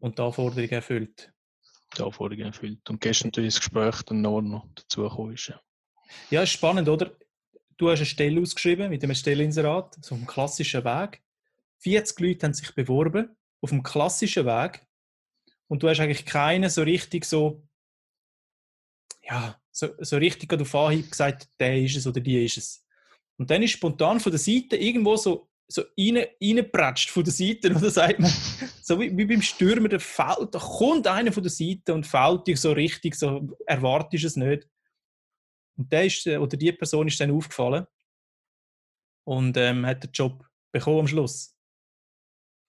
Und 0.00 0.18
die 0.18 0.22
Anforderung 0.22 0.68
erfüllt. 0.70 1.32
die 1.96 2.02
Anforderungen 2.02 2.46
erfüllt. 2.46 2.88
Und 2.88 3.00
gestern 3.00 3.28
natürlich 3.28 3.54
das 3.54 3.60
Gespräch 3.60 4.02
dann 4.02 4.22
noch, 4.22 4.40
noch 4.40 4.66
dazugekommen 4.74 5.34
ist. 5.34 5.48
Ja. 5.48 5.60
Ja, 6.30 6.42
ist 6.42 6.50
spannend, 6.50 6.88
oder? 6.88 7.12
Du 7.76 7.88
hast 7.90 7.98
eine 7.98 8.06
Stelle 8.06 8.40
ausgeschrieben 8.40 8.90
mit 8.90 9.02
einem 9.04 9.14
Stellinserat, 9.14 9.96
so 10.04 10.14
einem 10.14 10.26
klassischen 10.26 10.84
Weg. 10.84 11.22
40 11.78 12.20
Leute 12.20 12.46
haben 12.46 12.54
sich 12.54 12.74
beworben 12.74 13.36
auf 13.60 13.70
dem 13.70 13.82
klassischen 13.82 14.44
Weg 14.46 14.86
und 15.68 15.82
du 15.82 15.88
hast 15.88 16.00
eigentlich 16.00 16.26
keinen 16.26 16.68
so 16.68 16.82
richtig 16.82 17.24
so, 17.24 17.62
ja, 19.30 19.60
so, 19.70 19.88
so 19.98 20.16
richtig 20.16 20.52
auf 20.52 20.74
Anhieb 20.74 21.10
gesagt, 21.10 21.48
der 21.58 21.80
ist 21.80 21.96
es 21.96 22.06
oder 22.06 22.20
die 22.20 22.44
ist 22.44 22.58
es. 22.58 22.84
Und 23.38 23.50
dann 23.50 23.62
ist 23.62 23.70
spontan 23.70 24.20
von 24.20 24.32
der 24.32 24.38
Seite 24.38 24.76
irgendwo 24.76 25.16
so, 25.16 25.48
so 25.68 25.82
rein, 25.96 26.26
reingepratscht 26.42 27.10
von 27.10 27.24
der 27.24 27.32
Seite, 27.32 27.70
oder 27.70 27.90
sagt 27.90 28.18
man, 28.18 28.30
so 28.82 28.98
wie, 29.00 29.16
wie 29.16 29.24
beim 29.24 29.40
Stürmer, 29.40 29.88
der 29.88 30.00
fällt, 30.00 30.54
da 30.54 30.58
kommt 30.58 31.06
einer 31.06 31.32
von 31.32 31.42
der 31.42 31.52
Seite 31.52 31.94
und 31.94 32.06
fällt 32.06 32.48
dich 32.48 32.60
so 32.60 32.72
richtig, 32.72 33.14
so 33.14 33.56
erwartest 33.66 34.24
es 34.24 34.36
nicht. 34.36 34.68
Und 35.78 35.90
der 35.92 36.06
ist, 36.06 36.26
äh, 36.26 36.36
oder 36.36 36.56
die 36.56 36.72
Person 36.72 37.06
ist 37.06 37.20
dann 37.20 37.30
aufgefallen 37.30 37.86
und 39.24 39.56
ähm, 39.56 39.86
hat 39.86 40.02
den 40.02 40.10
Job 40.12 40.44
bekommen 40.72 41.00
am 41.00 41.08
Schluss. 41.08 41.56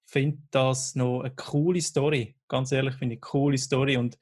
Ich 0.05 0.11
finde 0.13 0.43
das 0.51 0.95
noch 0.95 1.21
eine 1.21 1.33
coole 1.35 1.81
Story. 1.81 2.35
Ganz 2.47 2.71
ehrlich, 2.71 2.95
finde 2.95 3.15
ich 3.15 3.17
eine 3.17 3.29
coole 3.29 3.57
Story. 3.57 3.97
Und 3.97 4.17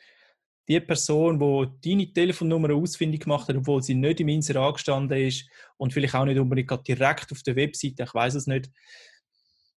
die 0.70 0.80
Person, 0.80 1.40
die 1.40 1.90
deine 1.90 2.14
Telefonnummer 2.14 2.74
ausfindig 2.76 3.24
gemacht 3.24 3.50
hat, 3.50 3.56
obwohl 3.56 3.82
sie 3.82 3.96
nicht 3.96 4.20
im 4.20 4.28
Inserat 4.28 4.76
gestanden 4.76 5.18
ist 5.20 5.50
und 5.78 5.92
vielleicht 5.92 6.14
auch 6.14 6.26
nicht 6.26 6.40
unbedingt 6.40 6.88
direkt 6.88 7.32
auf 7.32 7.42
der 7.42 7.56
Webseite, 7.56 8.04
ich 8.04 8.14
weiß 8.14 8.36
es 8.36 8.46
nicht, 8.46 8.70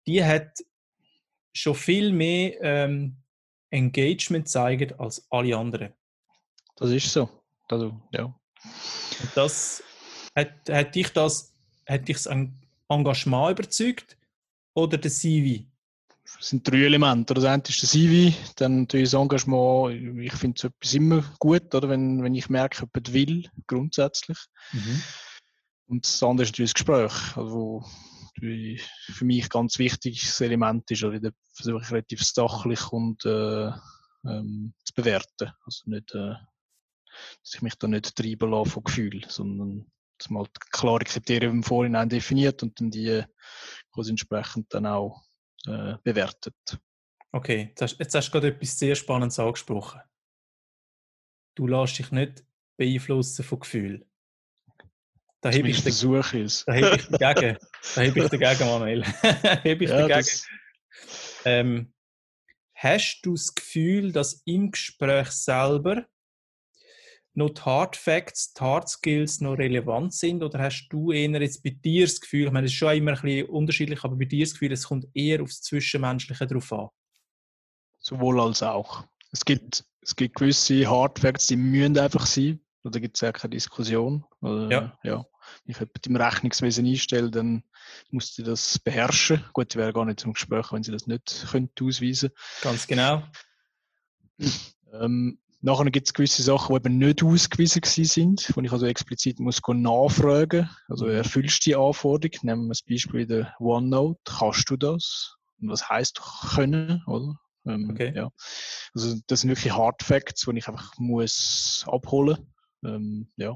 die 0.06 0.22
hat 0.22 0.58
schon 1.54 1.74
viel 1.74 2.12
mehr 2.12 2.60
ähm, 2.60 3.16
Engagement 3.70 4.44
gezeigt 4.44 4.98
als 5.00 5.26
alle 5.30 5.56
anderen. 5.56 5.92
Das 6.76 6.90
ist 6.90 7.10
so. 7.10 7.28
Also, 7.68 7.98
ja. 8.12 8.24
Und 8.24 9.30
das 9.34 9.82
hat, 10.36 10.68
hat 10.68 10.94
dich 10.94 11.08
das 11.08 11.54
hat 11.86 12.06
dich 12.06 12.16
das 12.16 12.26
Eng- 12.26 12.54
Engagement 12.88 13.58
überzeugt 13.58 14.18
oder 14.74 14.98
der 14.98 15.10
CV? 15.10 15.64
Es 16.42 16.48
sind 16.48 16.68
drei 16.68 16.78
Elemente. 16.78 17.34
Das 17.34 17.44
eine 17.44 17.62
ist 17.62 17.80
der 17.82 17.88
CV, 17.88 18.36
dann 18.56 18.88
das 18.88 19.12
Engagement. 19.12 20.18
Ich 20.20 20.32
finde 20.32 20.60
so 20.60 20.68
etwas 20.68 20.92
immer 20.92 21.22
gut, 21.38 21.72
oder? 21.72 21.88
Wenn, 21.88 22.20
wenn 22.24 22.34
ich 22.34 22.50
merke, 22.50 22.80
jemand 22.80 23.12
will, 23.12 23.48
grundsätzlich. 23.68 24.38
Und 25.86 26.04
das 26.04 26.20
andere 26.20 26.42
ist 26.42 26.50
natürlich 26.50 26.72
das 26.72 26.84
Gespräch, 26.84 27.36
also 27.36 27.50
wo 27.54 27.84
für 28.40 29.24
mich 29.24 29.48
ganz 29.50 29.78
wichtiges 29.78 30.40
Element 30.40 30.90
ist. 30.90 31.04
Also 31.04 31.16
da 31.20 31.30
versuche 31.52 31.80
ich 31.80 31.90
relativ 31.92 32.24
sachlich 32.24 32.90
und 32.90 33.24
äh, 33.24 33.70
ähm, 34.24 34.74
zu 34.82 34.94
bewerten. 34.94 35.52
Also 35.64 35.90
nicht, 35.90 36.12
äh, 36.12 36.34
dass 37.40 37.54
ich 37.54 37.62
mich 37.62 37.76
da 37.76 37.86
nicht 37.86 38.16
treiben 38.16 38.50
lasse 38.50 38.70
von 38.70 38.82
Gefühl, 38.82 39.24
sondern 39.28 39.86
dass 40.18 40.28
man 40.28 40.42
halt 40.42 40.60
klare 40.72 41.04
Kriterien 41.04 41.52
im 41.52 41.62
Vorhinein 41.62 42.08
definiert 42.08 42.64
und 42.64 42.80
dann 42.80 42.90
die 42.90 43.22
quasi 43.92 44.10
entsprechend 44.10 44.74
dann 44.74 44.86
auch 44.86 45.22
äh, 45.66 45.96
bewertet. 46.02 46.54
Okay, 47.32 47.68
jetzt 47.70 47.82
hast, 47.82 47.98
jetzt 47.98 48.14
hast 48.14 48.28
du 48.28 48.32
gerade 48.32 48.48
etwas 48.48 48.78
sehr 48.78 48.94
Spannendes 48.94 49.38
angesprochen. 49.38 50.00
Du 51.54 51.66
lässt 51.66 51.98
dich 51.98 52.10
nicht 52.10 52.44
beeinflussen 52.76 53.44
von 53.44 53.60
Gefühl. 53.60 54.06
Da 55.40 55.50
hebe 55.50 55.68
ich, 55.68 55.82
versuche 55.82 56.42
es. 56.42 56.64
da 56.64 56.72
heb 56.72 57.00
ich 57.00 57.06
dagegen. 57.08 57.58
Da 57.94 58.00
heb 58.02 58.16
ich 58.16 58.28
dagegen, 58.28 58.68
Manuel. 58.68 59.02
heb 59.02 59.82
ich 59.82 59.90
Ja, 59.90 60.06
dagegen. 60.06 60.28
Ähm, 61.44 61.92
hast 62.74 63.22
du 63.22 63.32
das 63.32 63.54
Gefühl, 63.54 64.12
dass 64.12 64.42
im 64.44 64.70
Gespräch 64.70 65.30
selber 65.30 66.06
noch 67.34 67.50
die 67.50 67.60
Hard 67.62 67.96
Facts, 67.96 68.52
die 68.52 68.60
Hard 68.60 68.88
Skills 68.88 69.40
noch 69.40 69.56
relevant 69.58 70.12
sind? 70.14 70.42
Oder 70.42 70.58
hast 70.58 70.88
du 70.90 71.12
eher 71.12 71.40
jetzt 71.40 71.62
bei 71.62 71.70
dir 71.70 72.04
das 72.06 72.20
Gefühl, 72.20 72.46
ich 72.46 72.52
meine, 72.52 72.66
es 72.66 72.72
ist 72.72 72.78
schon 72.78 72.94
immer 72.96 73.12
ein 73.12 73.20
bisschen 73.22 73.48
unterschiedlich, 73.48 74.04
aber 74.04 74.16
bei 74.16 74.24
dir 74.26 74.44
das 74.44 74.52
Gefühl, 74.52 74.72
es 74.72 74.84
kommt 74.84 75.06
eher 75.14 75.42
aufs 75.42 75.62
Zwischenmenschliche 75.62 76.46
drauf 76.46 76.72
an? 76.72 76.88
sowohl 78.02 78.40
als 78.40 78.62
auch. 78.62 79.04
Es 79.30 79.44
gibt, 79.44 79.84
es 80.00 80.16
gibt 80.16 80.36
gewisse 80.36 80.88
Hardfacts, 80.90 81.46
die 81.46 81.56
müssen 81.56 81.98
einfach 81.98 82.26
sein. 82.26 82.60
Da 82.84 82.98
gibt 82.98 83.16
es 83.16 83.20
ja 83.20 83.30
keine 83.32 83.50
Diskussion. 83.50 84.24
Oder, 84.40 84.70
Ja. 84.70 84.98
ja. 85.04 85.26
Wenn 85.64 85.72
ich 85.72 85.78
jemanden 85.78 86.08
im 86.10 86.16
Rechnungswesen 86.16 86.86
einstelle, 86.86 87.30
dann 87.30 87.62
muss 88.10 88.34
sie 88.34 88.42
das 88.42 88.78
beherrschen. 88.80 89.44
Gut, 89.52 89.72
die 89.74 89.78
wäre 89.78 89.92
gar 89.92 90.04
nicht 90.04 90.20
zum 90.20 90.32
Gespräch, 90.32 90.72
wenn 90.72 90.82
sie 90.82 90.92
das 90.92 91.06
nicht 91.06 91.46
könnte 91.50 91.84
ausweisen 91.84 92.30
Ganz 92.60 92.86
genau. 92.86 93.22
ähm, 94.92 95.38
Nachher 95.64 95.90
gibt 95.92 96.08
es 96.08 96.12
gewisse 96.12 96.42
Sachen, 96.42 96.74
die 96.74 96.76
eben 96.88 96.98
nicht 96.98 97.22
ausgewiesen 97.22 97.82
sind, 97.84 98.50
wo 98.54 98.60
ich 98.60 98.72
also 98.72 98.86
explizit 98.86 99.38
muss 99.38 99.60
nachfragen 99.68 100.68
Also 100.88 101.06
Mhm. 101.06 101.12
erfüllst 101.12 101.64
du 101.64 101.70
die 101.70 101.76
Anforderung? 101.76 102.36
Nehmen 102.42 102.64
wir 102.64 102.68
das 102.70 102.82
Beispiel 102.82 103.26
der 103.26 103.54
OneNote. 103.60 104.20
Kannst 104.24 104.68
du 104.70 104.76
das? 104.76 105.36
Und 105.60 105.68
was 105.68 105.88
heisst 105.88 106.20
können, 106.54 107.02
oder? 107.06 107.38
Ähm, 107.64 107.90
Okay. 107.92 108.12
ja. 108.14 108.30
Also 108.92 109.16
das 109.28 109.40
sind 109.42 109.50
wirklich 109.50 109.72
Hard 109.72 110.02
Facts, 110.02 110.46
die 110.50 110.58
ich 110.58 110.66
einfach 110.66 110.92
muss 110.98 111.84
abholen. 111.86 112.38
Ähm, 112.84 113.30
ja. 113.36 113.54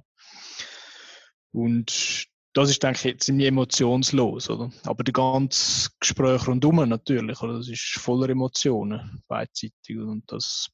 Und 1.52 2.26
das 2.52 2.70
ist, 2.70 2.82
denke 2.82 2.98
ich, 2.98 3.04
jetzt 3.04 3.24
ziemlich 3.24 3.48
emotionslos, 3.48 4.48
oder? 4.48 4.70
Aber 4.84 5.02
der 5.02 5.12
ganze 5.12 5.90
Gespräch 6.00 6.46
rundum 6.46 6.76
natürlich, 6.88 7.42
oder? 7.42 7.58
Das 7.58 7.68
ist 7.68 7.98
voller 7.98 8.28
Emotionen, 8.28 9.22
beidseitig. 9.26 9.98
Und 9.98 10.22
das, 10.30 10.68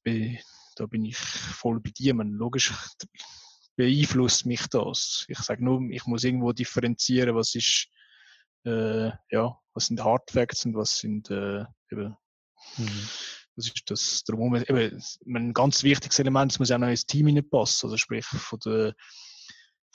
da 0.77 0.87
bin 0.87 1.05
ich 1.05 1.17
voll 1.17 1.81
bei 1.81 1.91
dir. 1.91 2.15
Man, 2.15 2.33
logisch 2.33 2.73
beeinflusst 3.77 4.47
mich 4.47 4.67
das. 4.69 5.25
Ich 5.29 5.39
sage 5.39 5.65
nur, 5.65 5.83
ich 5.91 6.07
muss 6.07 6.25
irgendwo 6.25 6.53
differenzieren, 6.53 7.35
was 7.35 7.55
ist, 7.55 7.89
äh, 8.65 9.11
ja, 9.31 9.59
was 9.75 9.87
sind 9.87 10.05
Hard 10.05 10.31
Facts 10.31 10.65
und 10.67 10.75
was 10.75 10.99
sind 10.99 11.31
äh, 11.31 11.65
eben 11.91 12.17
Mhm. 12.79 13.09
das 13.57 13.67
ist 13.67 13.91
das 13.91 14.25
darum, 14.25 14.55
eben, 14.55 15.03
ein 15.27 15.53
ganz 15.53 15.83
wichtiges 15.83 16.19
Element, 16.19 16.53
es 16.53 16.59
muss 16.59 16.71
auch 16.71 16.79
noch 16.79 16.89
ins 16.89 17.07
Team 17.07 17.27
hineinpassen. 17.27 17.89
Also 17.89 17.97
sprich 17.97 18.25
von 18.25 18.59
der, 18.61 18.95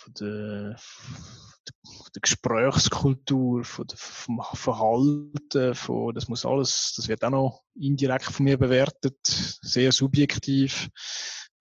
von 0.08 0.14
der, 0.14 0.78
von 0.78 2.08
der 2.16 2.22
Gesprächskultur, 2.22 3.64
von 3.64 3.88
der, 3.88 3.98
vom 3.98 4.42
Verhalten, 4.54 5.76
von, 5.76 6.14
das 6.14 6.28
muss 6.28 6.46
alles, 6.46 6.94
das 6.96 7.08
wird 7.08 7.24
auch 7.24 7.30
noch 7.30 7.64
indirekt 7.76 8.26
von 8.26 8.46
mir 8.46 8.58
bewertet, 8.58 9.18
sehr 9.26 9.92
subjektiv. 9.92 10.90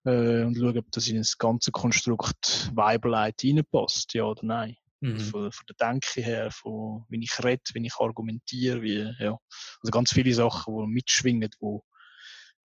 Äh, 0.05 0.43
und 0.43 0.55
schauen, 0.57 0.77
ob 0.77 0.91
das 0.91 1.07
in 1.07 1.17
das 1.17 1.37
ganze 1.37 1.71
Konstrukt 1.71 2.71
Weibeleit 2.73 3.43
reinpasst, 3.43 4.13
ja 4.13 4.23
oder 4.23 4.45
nein. 4.45 4.77
Mhm. 4.99 5.19
Von, 5.19 5.51
von 5.51 5.65
der 5.67 5.87
Denke 5.91 6.21
her, 6.21 6.49
von 6.51 7.05
wie 7.09 7.23
ich 7.23 7.43
rede, 7.43 7.61
wie 7.73 7.85
ich 7.85 7.95
argumentiere, 7.99 8.81
wie, 8.81 9.13
ja. 9.19 9.37
Also 9.81 9.91
ganz 9.91 10.11
viele 10.11 10.33
Sachen, 10.33 10.75
die 10.75 10.87
mitschwingen, 10.87 11.49
die 11.49 11.79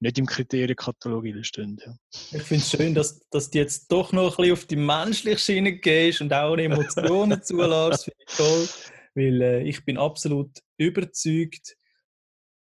nicht 0.03 0.19
im 0.19 0.27
Kriterienkatalog 0.27 1.25
stehen. 1.43 1.81
Ja. 1.85 1.95
Ich 2.33 2.43
finde 2.43 2.63
es 2.63 2.71
schön, 2.71 2.95
dass, 2.95 3.21
dass 3.31 3.51
du 3.51 3.59
jetzt 3.59 3.91
doch 3.91 4.13
noch 4.13 4.37
ein 4.39 4.43
bisschen 4.43 4.53
auf 4.53 4.65
die 4.67 4.77
menschliche 4.77 5.39
Schiene 5.39 5.73
gehst 5.75 6.21
und 6.21 6.33
auch 6.33 6.57
Emotionen 6.57 7.41
zulässt. 7.43 8.05
Finde 8.05 8.25
ich 8.27 8.37
toll. 8.37 8.69
Weil 9.15 9.43
äh, 9.43 9.63
ich 9.63 9.85
bin 9.85 9.99
absolut 9.99 10.51
überzeugt, 10.77 11.77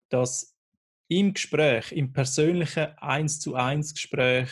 dass 0.09 0.55
im 1.09 1.35
Gespräch, 1.35 1.91
im 1.93 2.13
persönlichen 2.13 2.87
1 2.99 3.41
zu 3.41 3.55
1 3.57 3.95
Gespräch, 3.95 4.49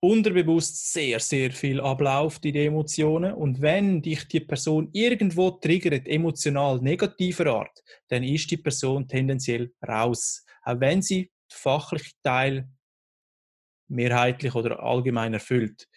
unterbewusst 0.00 0.92
sehr, 0.92 1.20
sehr 1.20 1.52
viel 1.52 1.80
abläuft 1.80 2.44
in 2.44 2.52
den 2.52 2.68
Emotionen. 2.68 3.32
Und 3.32 3.62
wenn 3.62 4.02
dich 4.02 4.28
die 4.28 4.40
Person 4.40 4.90
irgendwo 4.92 5.52
triggert, 5.52 6.06
emotional 6.06 6.80
negativer 6.80 7.46
Art, 7.46 7.82
dann 8.08 8.22
ist 8.22 8.50
die 8.50 8.58
Person 8.58 9.08
tendenziell 9.08 9.72
raus. 9.88 10.44
Auch 10.62 10.80
wenn 10.80 11.00
sie 11.00 11.30
den 11.50 11.56
fachlichen 11.56 12.12
Teil 12.22 12.68
mehrheitlich 13.88 14.54
oder 14.54 14.80
allgemein 14.80 15.34
erfüllt. 15.34 15.88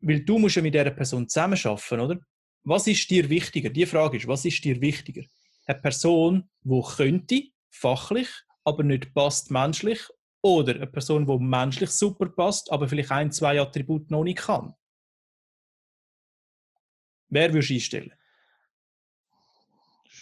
Weil 0.00 0.20
du 0.20 0.38
musst 0.38 0.56
ja 0.56 0.62
mit 0.62 0.74
dieser 0.74 0.90
Person 0.90 1.28
zusammenarbeiten, 1.28 2.00
oder? 2.00 2.20
Was 2.64 2.86
ist 2.86 3.08
dir 3.10 3.28
wichtiger? 3.28 3.70
Die 3.70 3.86
Frage 3.86 4.16
ist, 4.16 4.26
was 4.26 4.44
ist 4.44 4.64
dir 4.64 4.80
wichtiger? 4.80 5.22
Eine 5.66 5.80
Person, 5.80 6.50
die 6.62 6.82
könnte, 6.96 7.42
fachlich, 7.70 8.28
aber 8.64 8.82
nicht 8.82 9.14
passt 9.14 9.50
menschlich, 9.50 10.00
oder 10.40 10.74
eine 10.74 10.86
Person, 10.86 11.26
die 11.26 11.38
menschlich 11.38 11.90
super 11.90 12.28
passt, 12.28 12.70
aber 12.70 12.88
vielleicht 12.88 13.10
ein, 13.10 13.32
zwei 13.32 13.60
Attribute 13.60 14.10
noch 14.10 14.24
nicht 14.24 14.38
kann? 14.38 14.74
Wer 17.28 17.52
würdest 17.52 17.70
du 17.70 17.74
einstellen? 17.74 18.14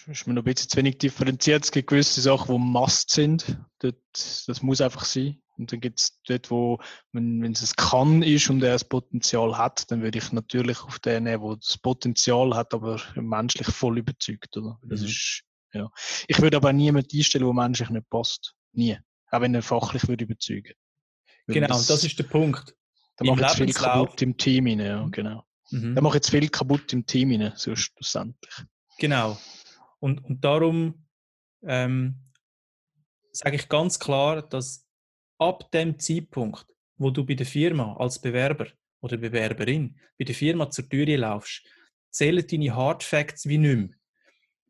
Das 0.06 0.20
ist 0.20 0.26
mir 0.28 0.34
noch 0.34 0.42
ein 0.42 0.44
bisschen 0.44 0.70
zu 0.70 0.76
wenig 0.76 0.98
differenziert. 0.98 1.64
Es 1.64 1.72
gibt 1.72 1.88
gewisse 1.88 2.20
Sachen, 2.20 2.54
die 2.54 2.60
Must 2.60 3.10
sind. 3.10 3.58
Dort, 3.80 3.96
das 4.12 4.62
muss 4.62 4.80
einfach 4.80 5.04
sein. 5.04 5.42
Und 5.58 5.72
dann 5.72 5.80
gibt 5.80 5.98
es 5.98 6.20
dort, 6.28 6.50
wo, 6.50 6.78
wenn, 7.12 7.42
wenn 7.42 7.52
es 7.52 7.62
es 7.62 7.74
kann 7.74 8.22
ist 8.22 8.48
und 8.48 8.62
er 8.62 8.74
das 8.74 8.84
Potenzial 8.84 9.58
hat, 9.58 9.90
dann 9.90 10.02
würde 10.02 10.18
ich 10.18 10.30
natürlich 10.30 10.80
auf 10.82 11.00
den 11.00 11.24
nehmen, 11.24 11.42
der 11.42 11.56
das 11.56 11.78
Potenzial 11.78 12.54
hat, 12.54 12.72
aber 12.72 13.00
menschlich 13.16 13.66
voll 13.66 13.98
überzeugt. 13.98 14.56
Oder? 14.56 14.78
Das 14.84 15.00
Mhm. 15.00 15.06
ist, 15.06 15.42
ja. 15.72 15.90
Ich 16.28 16.40
würde 16.40 16.58
aber 16.58 16.72
niemanden 16.72 17.16
einstellen, 17.16 17.46
der 17.46 17.54
menschlich 17.54 17.90
nicht 17.90 18.08
passt. 18.08 18.54
Nie. 18.72 18.98
Auch 19.30 19.40
wenn 19.40 19.54
er 19.54 19.62
fachlich 19.62 20.06
würde 20.06 20.24
überzeugen. 20.24 20.74
Weil 21.46 21.54
Genau, 21.54 21.68
das, 21.68 22.04
ist 22.04 22.18
der 22.18 22.24
Punkt. 22.24 22.76
Da 23.16 23.24
im 23.24 23.30
macht 23.30 23.40
jetzt 23.40 23.56
viel 23.56 23.72
kaputt 23.72 24.22
im 24.22 24.36
Team 24.36 24.66
rein, 24.66 24.78
ja, 24.80 25.08
genau. 25.10 25.44
Mhm. 25.70 25.96
Da 25.96 26.00
macht 26.00 26.14
jetzt 26.14 26.30
viel 26.30 26.48
kaputt 26.48 26.92
im 26.92 27.06
Team 27.06 27.32
rein, 27.32 27.52
so 27.56 27.74
schlussendlich. 27.74 28.54
Genau. 28.98 29.36
Und, 30.00 30.24
und 30.24 30.44
darum 30.44 31.06
ähm, 31.62 32.16
sage 33.32 33.56
ich 33.56 33.68
ganz 33.68 33.98
klar, 33.98 34.42
dass 34.42 34.86
ab 35.38 35.70
dem 35.70 35.98
Zeitpunkt, 35.98 36.66
wo 36.96 37.10
du 37.10 37.24
bei 37.24 37.34
der 37.34 37.46
Firma 37.46 37.96
als 37.96 38.20
Bewerber 38.20 38.68
oder 39.00 39.16
Bewerberin 39.16 39.98
bei 40.18 40.24
der 40.24 40.34
Firma 40.34 40.70
zur 40.70 40.88
Tür 40.88 41.06
laufst, 41.18 41.62
zählen 42.10 42.46
deine 42.46 42.74
Hard 42.74 43.02
Facts 43.02 43.46
wie 43.46 43.58
nicht 43.58 43.76
mehr. 43.76 43.88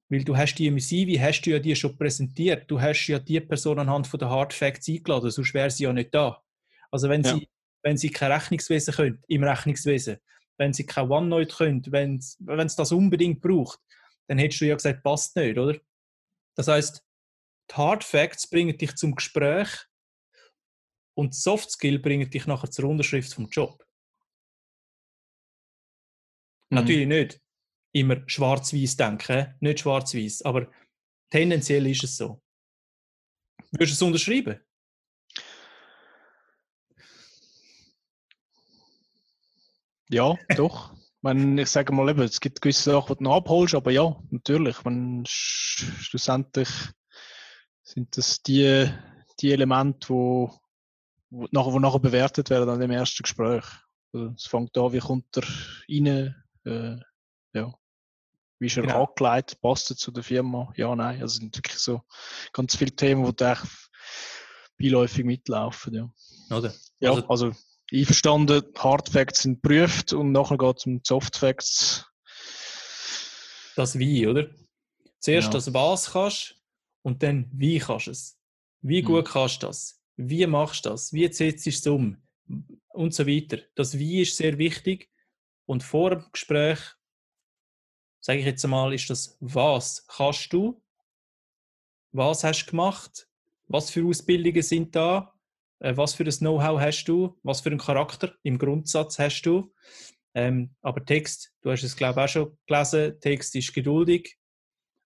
Weil 0.08 0.24
du 0.24 0.36
hast 0.36 0.54
die 0.56 0.66
im 0.66 0.78
CV, 0.78 1.20
hast 1.20 1.42
du 1.42 1.50
ja 1.50 1.58
die 1.58 1.74
schon 1.74 1.96
präsentiert. 1.96 2.70
Du 2.70 2.80
hast 2.80 3.06
ja 3.06 3.18
die 3.18 3.40
Person 3.40 3.78
anhand 3.78 4.06
von 4.06 4.18
der 4.18 4.30
Hard 4.30 4.52
Facts 4.52 4.88
eingeladen, 4.88 5.30
sonst 5.30 5.54
wäre 5.54 5.70
sie 5.70 5.84
ja 5.84 5.92
nicht 5.92 6.14
da. 6.14 6.42
Also 6.90 7.08
wenn, 7.08 7.22
Ja. 7.22 7.34
sie, 7.34 7.48
wenn 7.82 7.96
sie 7.96 8.10
kein 8.10 8.32
Rechnungswesen 8.32 8.94
können, 8.94 9.22
im 9.26 9.42
Rechnungswesen, 9.42 10.18
wenn 10.58 10.72
sie 10.72 10.86
kein 10.86 11.10
OneNote 11.10 11.54
können, 11.54 11.82
wenn 11.90 12.16
es 12.18 12.76
das 12.76 12.92
unbedingt 12.92 13.40
braucht, 13.40 13.80
dann 14.28 14.38
hättest 14.38 14.60
du 14.60 14.66
ja 14.66 14.74
gesagt, 14.74 15.02
passt 15.02 15.36
nicht, 15.36 15.58
oder? 15.58 15.78
Das 16.54 16.68
heißt, 16.68 17.04
die 17.70 17.74
Hard 17.74 18.04
Facts 18.04 18.48
bringen 18.48 18.76
dich 18.76 18.94
zum 18.96 19.14
Gespräch 19.14 19.68
und 21.14 21.34
die 21.34 21.38
Soft 21.38 21.70
Skill 21.70 21.98
bringen 21.98 22.30
dich 22.30 22.46
nachher 22.46 22.70
zur 22.70 22.86
Unterschrift 22.86 23.34
vom 23.34 23.48
Job. 23.48 23.84
Mhm. 26.70 26.76
Natürlich 26.76 27.06
nicht 27.06 27.40
immer 27.92 28.22
schwarz-weiß 28.26 28.96
denken, 28.96 29.54
nicht 29.60 29.80
schwarz-weiß, 29.80 30.42
aber 30.42 30.70
tendenziell 31.30 31.86
ist 31.86 32.04
es 32.04 32.16
so. 32.16 32.42
Würdest 33.72 34.00
du 34.00 34.04
es 34.04 34.08
unterschreiben? 34.08 34.60
Ja, 40.08 40.38
doch. 40.56 40.95
Wenn, 41.26 41.58
ich 41.58 41.68
sage 41.68 41.92
mal 41.92 42.08
eben, 42.08 42.22
es 42.22 42.40
gibt 42.40 42.62
gewisse 42.62 42.92
Sachen, 42.92 43.16
die 43.16 43.18
du 43.18 43.24
noch 43.24 43.36
abholst, 43.36 43.74
aber 43.74 43.90
ja, 43.90 44.14
natürlich. 44.30 44.84
Wenn, 44.84 45.24
sch 45.26 45.84
schlussendlich 46.00 46.68
sind 47.82 48.16
das 48.16 48.42
die, 48.42 48.88
die 49.40 49.50
Elemente, 49.50 50.08
wo, 50.08 50.52
wo, 51.30 51.48
nachher, 51.50 51.72
wo 51.72 51.78
nachher 51.80 51.98
bewertet 51.98 52.48
werden 52.50 52.70
an 52.70 52.78
dem 52.78 52.92
ersten 52.92 53.24
Gespräch. 53.24 53.64
Also, 54.12 54.32
es 54.36 54.46
fängt 54.46 54.78
an, 54.78 54.92
wie 54.92 55.00
kommt 55.00 55.36
er 55.36 55.42
rein, 55.88 56.34
äh, 56.64 56.96
ja. 57.52 57.74
Wie 58.60 58.66
ist 58.66 58.76
er 58.76 58.84
Genau. 58.84 59.04
angelegt, 59.04 59.60
passt 59.60 59.90
er 59.90 59.96
zu 59.96 60.12
der 60.12 60.22
Firma, 60.22 60.72
ja, 60.76 60.94
nein. 60.94 61.20
Also 61.20 61.34
es 61.34 61.36
sind 61.40 61.56
wirklich 61.56 61.78
so 61.78 62.02
ganz 62.52 62.76
viele 62.76 62.92
Themen, 62.92 63.26
die 63.26 63.54
beiläufig 64.78 65.24
mitlaufen, 65.24 65.92
ja. 65.92 66.56
Oder? 66.56 66.72
Ja, 67.00 67.10
Also- 67.10 67.28
also, 67.28 67.52
einverstanden, 67.92 68.64
Hard 68.76 69.08
Facts 69.08 69.42
sind 69.42 69.62
geprüft 69.62 70.12
und 70.12 70.32
nachher 70.32 70.58
geht 70.58 70.76
es 70.78 70.86
um 70.86 71.00
Soft 71.04 71.36
Facts. 71.36 72.06
Das 73.76 73.98
Wie, 73.98 74.26
oder? 74.26 74.48
Zuerst 75.20 75.48
Ja. 75.48 75.52
das 75.52 75.72
Was 75.74 76.12
kannst 76.12 76.56
und 77.02 77.22
dann 77.22 77.48
Wie 77.52 77.78
kannst 77.78 78.06
du 78.06 78.10
es. 78.12 78.38
Wie 78.80 79.02
Mhm. 79.02 79.06
gut 79.06 79.26
kannst 79.26 79.62
du 79.62 79.66
das? 79.68 80.00
Wie 80.16 80.46
machst 80.46 80.84
du 80.86 80.90
das? 80.90 81.12
Wie 81.12 81.30
setzt 81.32 81.66
du 81.66 81.70
es 81.70 81.86
um? 81.86 82.22
Und 82.88 83.12
so 83.14 83.26
weiter. 83.26 83.58
Das 83.74 83.98
Wie 83.98 84.22
ist 84.22 84.36
sehr 84.36 84.56
wichtig. 84.58 85.10
Und 85.66 85.82
vor 85.82 86.10
dem 86.10 86.24
Gespräch, 86.32 86.78
sage 88.20 88.38
ich 88.40 88.46
jetzt 88.46 88.64
einmal, 88.64 88.94
ist 88.94 89.10
das 89.10 89.36
Was 89.40 90.06
kannst 90.06 90.52
du? 90.52 90.80
Was 92.12 92.44
hast 92.44 92.66
du 92.66 92.70
gemacht? 92.70 93.28
Was 93.66 93.90
für 93.90 94.06
Ausbildungen 94.06 94.62
sind 94.62 94.94
da? 94.94 95.35
Äh, 95.78 95.96
Was 95.96 96.14
für 96.14 96.24
ein 96.24 96.30
Know-how 96.30 96.80
hast 96.80 97.04
du? 97.04 97.38
Was 97.42 97.60
für 97.60 97.70
einen 97.70 97.78
Charakter 97.78 98.32
im 98.42 98.58
Grundsatz 98.58 99.18
hast 99.18 99.42
du? 99.42 99.72
Ähm, 100.34 100.74
aber 100.82 101.04
Text, 101.04 101.52
du 101.62 101.70
hast 101.70 101.82
es 101.82 101.96
glaube 101.96 102.20
ich 102.20 102.24
auch 102.24 102.28
schon 102.28 102.58
gelesen, 102.66 103.18
Text 103.20 103.54
ist 103.54 103.72
geduldig 103.72 104.36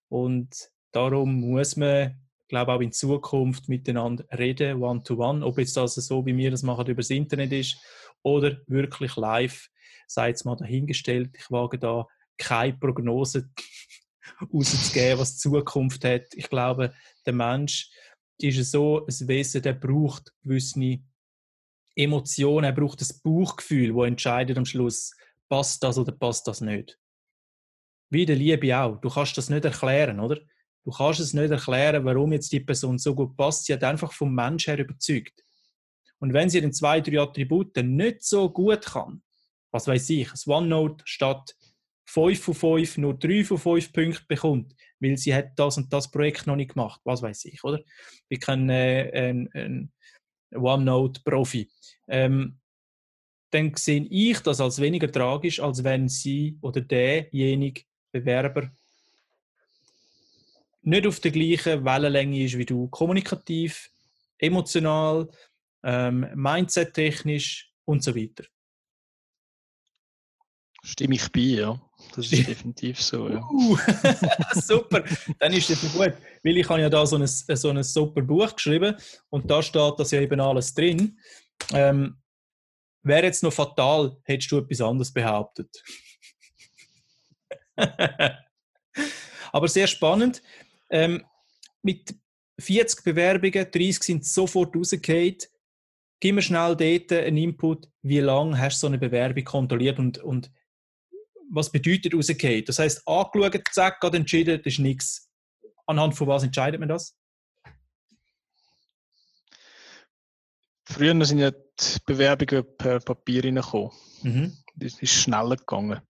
und 0.09 0.69
darum 0.91 1.39
muss 1.39 1.77
man, 1.77 2.19
glaube 2.49 2.73
auch 2.73 2.81
in 2.81 2.91
Zukunft 2.91 3.69
miteinander 3.69 4.25
reden, 4.37 4.83
one-to-one. 4.83 5.45
Ob 5.45 5.57
jetzt 5.57 5.77
das 5.77 5.95
so, 5.95 6.25
wie 6.25 6.35
wir 6.35 6.51
das 6.51 6.63
machen, 6.63 6.87
über 6.87 7.01
das 7.01 7.09
Internet 7.09 7.53
ist 7.53 7.77
oder 8.23 8.57
wirklich 8.67 9.15
live, 9.15 9.69
sei 10.05 10.31
es 10.31 10.43
mal 10.43 10.57
dahingestellt. 10.57 11.33
Ich 11.37 11.49
wage 11.49 11.79
da 11.79 12.07
keine 12.37 12.73
Prognose 12.73 13.49
rauszugeben, 14.53 15.19
was 15.19 15.35
die 15.35 15.39
Zukunft 15.39 16.03
hat. 16.03 16.25
Ich 16.33 16.49
glaube, 16.49 16.93
der 17.25 17.33
Mensch 17.33 17.89
ist 18.43 18.71
so 18.71 19.05
ein 19.05 19.27
Wesen, 19.27 19.61
der 19.61 19.73
braucht 19.73 20.33
gewisse 20.43 20.99
Emotionen, 21.95 22.65
er 22.65 22.71
braucht 22.71 23.01
das 23.01 23.13
Bauchgefühl, 23.13 23.93
wo 23.93 24.03
entscheidet 24.03 24.57
am 24.57 24.65
Schluss, 24.65 25.11
passt 25.49 25.83
das 25.83 25.97
oder 25.97 26.11
passt 26.11 26.47
das 26.47 26.61
nicht. 26.61 26.97
Wie 28.09 28.25
der 28.25 28.35
Liebe 28.35 28.77
auch. 28.77 28.99
Du 28.99 29.09
kannst 29.09 29.37
das 29.37 29.49
nicht 29.49 29.65
erklären, 29.65 30.19
oder? 30.19 30.39
Du 30.83 30.91
kannst 30.91 31.19
es 31.19 31.33
nicht 31.33 31.51
erklären, 31.51 32.03
warum 32.05 32.33
jetzt 32.33 32.51
die 32.51 32.59
Person 32.59 32.97
so 32.97 33.13
gut 33.13 33.37
passt. 33.37 33.65
Sie 33.65 33.73
hat 33.73 33.83
einfach 33.83 34.11
vom 34.11 34.33
Mensch 34.33 34.67
her 34.67 34.79
überzeugt. 34.79 35.43
Und 36.19 36.33
wenn 36.33 36.49
sie 36.49 36.61
den 36.61 36.73
zwei, 36.73 37.01
drei 37.01 37.19
Attribute 37.19 37.75
nicht 37.77 38.23
so 38.23 38.49
gut 38.49 38.85
kann, 38.85 39.21
was 39.71 39.87
weiß 39.87 40.09
ich, 40.09 40.29
das 40.29 40.47
OneNote 40.47 41.03
statt 41.05 41.55
5 42.11 42.43
von 42.43 42.53
5 42.53 42.97
nur 42.97 43.13
3 43.13 43.45
von 43.45 43.57
5 43.57 43.93
Punkten 43.93 44.25
bekommt, 44.27 44.75
weil 44.99 45.17
sie 45.17 45.33
hat 45.33 45.57
das 45.57 45.77
und 45.77 45.91
das 45.93 46.11
Projekt 46.11 46.45
noch 46.45 46.57
nicht 46.57 46.73
gemacht, 46.73 46.99
was 47.05 47.21
weiß 47.21 47.45
ich, 47.45 47.63
oder? 47.63 47.79
Wir 48.27 48.37
kennen 48.37 48.69
äh, 48.69 49.11
einen, 49.13 49.49
einen 49.53 49.91
OneNote-Profi. 50.53 51.69
Ähm, 52.09 52.57
dann 53.51 53.73
sehe 53.75 54.05
ich 54.09 54.39
das 54.39 54.59
als 54.59 54.81
weniger 54.81 55.09
tragisch, 55.09 55.61
als 55.61 55.83
wenn 55.83 56.09
sie 56.09 56.57
oder 56.61 56.81
derjenige 56.81 57.83
Bewerber 58.11 58.71
nicht 60.83 61.07
auf 61.07 61.19
der 61.19 61.31
gleichen 61.31 61.85
Wellenlänge 61.85 62.43
ist 62.43 62.57
wie 62.57 62.65
du. 62.65 62.87
Kommunikativ, 62.89 63.89
emotional, 64.37 65.29
ähm, 65.83 66.27
mindset-technisch 66.33 67.71
und 67.85 68.03
so 68.03 68.15
weiter. 68.15 68.45
Stimme 70.83 71.15
ich 71.15 71.31
bei, 71.31 71.41
ja. 71.41 71.79
Das 72.15 72.31
ist 72.31 72.47
definitiv 72.47 73.01
so, 73.01 73.29
ja. 73.29 73.47
Uh, 73.49 73.77
super, 74.53 75.03
dann 75.39 75.53
ist 75.53 75.69
das 75.69 75.81
gut. 75.93 76.13
Weil 76.43 76.57
ich 76.57 76.67
habe 76.67 76.81
ja 76.81 76.89
da 76.89 77.05
so 77.05 77.17
ein, 77.17 77.27
so 77.27 77.69
ein 77.69 77.83
super 77.83 78.21
Buch 78.21 78.55
geschrieben 78.55 78.95
und 79.29 79.49
da 79.49 79.61
steht 79.61 79.93
das 79.97 80.11
ja 80.11 80.21
eben 80.21 80.39
alles 80.39 80.73
drin. 80.73 81.19
Ähm, 81.73 82.17
Wäre 83.03 83.25
jetzt 83.25 83.41
noch 83.41 83.53
fatal, 83.53 84.17
hättest 84.23 84.51
du 84.51 84.59
etwas 84.59 84.81
anderes 84.81 85.11
behauptet. 85.11 85.83
Aber 89.51 89.67
sehr 89.67 89.87
spannend. 89.87 90.43
Ähm, 90.89 91.25
mit 91.81 92.15
40 92.59 93.03
Bewerbungen, 93.03 93.65
30 93.71 94.03
sind 94.03 94.25
sofort 94.25 94.75
rausgefallen. 94.75 95.37
Gib 96.19 96.35
mir 96.35 96.43
schnell 96.43 96.75
dort 96.75 97.11
einen 97.11 97.37
Input, 97.37 97.87
wie 98.03 98.19
lange 98.19 98.59
hast 98.59 98.77
du 98.77 98.81
so 98.81 98.87
eine 98.87 98.99
Bewerbung 98.99 99.43
kontrolliert 99.43 99.97
und, 99.97 100.19
und 100.19 100.51
was 101.51 101.71
bedeutet 101.71 102.13
rausgefallen? 102.13 102.63
Das 102.65 102.79
heißt, 102.79 103.07
angeschaut, 103.07 103.61
zack, 103.71 103.99
gerade 103.99 104.17
entschieden, 104.17 104.61
das 104.63 104.73
ist 104.73 104.79
nichts. 104.79 105.29
Anhand 105.85 106.15
von 106.15 106.27
was 106.27 106.43
entscheidet 106.43 106.79
man 106.79 106.89
das? 106.89 107.15
Früher 110.85 111.25
sind 111.25 111.39
ja 111.39 111.51
die 111.51 111.99
Bewerbungen 112.05 112.65
per 112.77 112.99
Papier 112.99 113.43
reingekommen. 113.45 113.91
Mhm. 114.23 114.57
Das 114.75 115.01
ist 115.01 115.13
schneller 115.13 115.55
gegangen. 115.55 116.01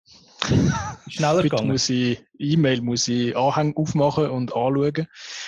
Schneller 1.07 1.43
gegangen. 1.43 1.67
muss 1.67 1.89
ich 1.89 2.23
E-Mail 2.37 2.81
muss 2.81 3.07
ich 3.07 3.35
Anhänge 3.35 3.75
aufmachen 3.75 4.29
und 4.29 4.53
anschauen. 4.55 5.07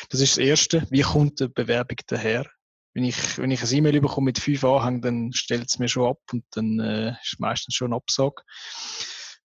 Das 0.10 0.22
ist 0.22 0.38
das 0.38 0.44
Erste. 0.44 0.88
Wie 0.90 1.02
kommt 1.02 1.40
die 1.40 1.48
Bewerbung 1.48 1.98
daher? 2.08 2.46
Wenn 2.94 3.06
ich, 3.06 3.40
wenn 3.40 3.50
ich 3.50 3.64
ein 3.64 3.74
E-Mail 3.74 4.02
bekomme 4.02 4.26
mit 4.26 4.40
fünf 4.40 4.64
Anhängen, 4.64 5.02
dann 5.02 5.34
stellt 5.34 5.68
es 5.68 5.80
mir 5.80 5.88
schon 5.88 6.10
ab 6.10 6.20
und 6.32 6.46
dann 6.52 6.80
äh, 6.80 7.16
ist 7.24 7.40
meistens 7.40 7.74
schon 7.74 7.92
ein 7.92 7.98
Absage. 7.98 8.44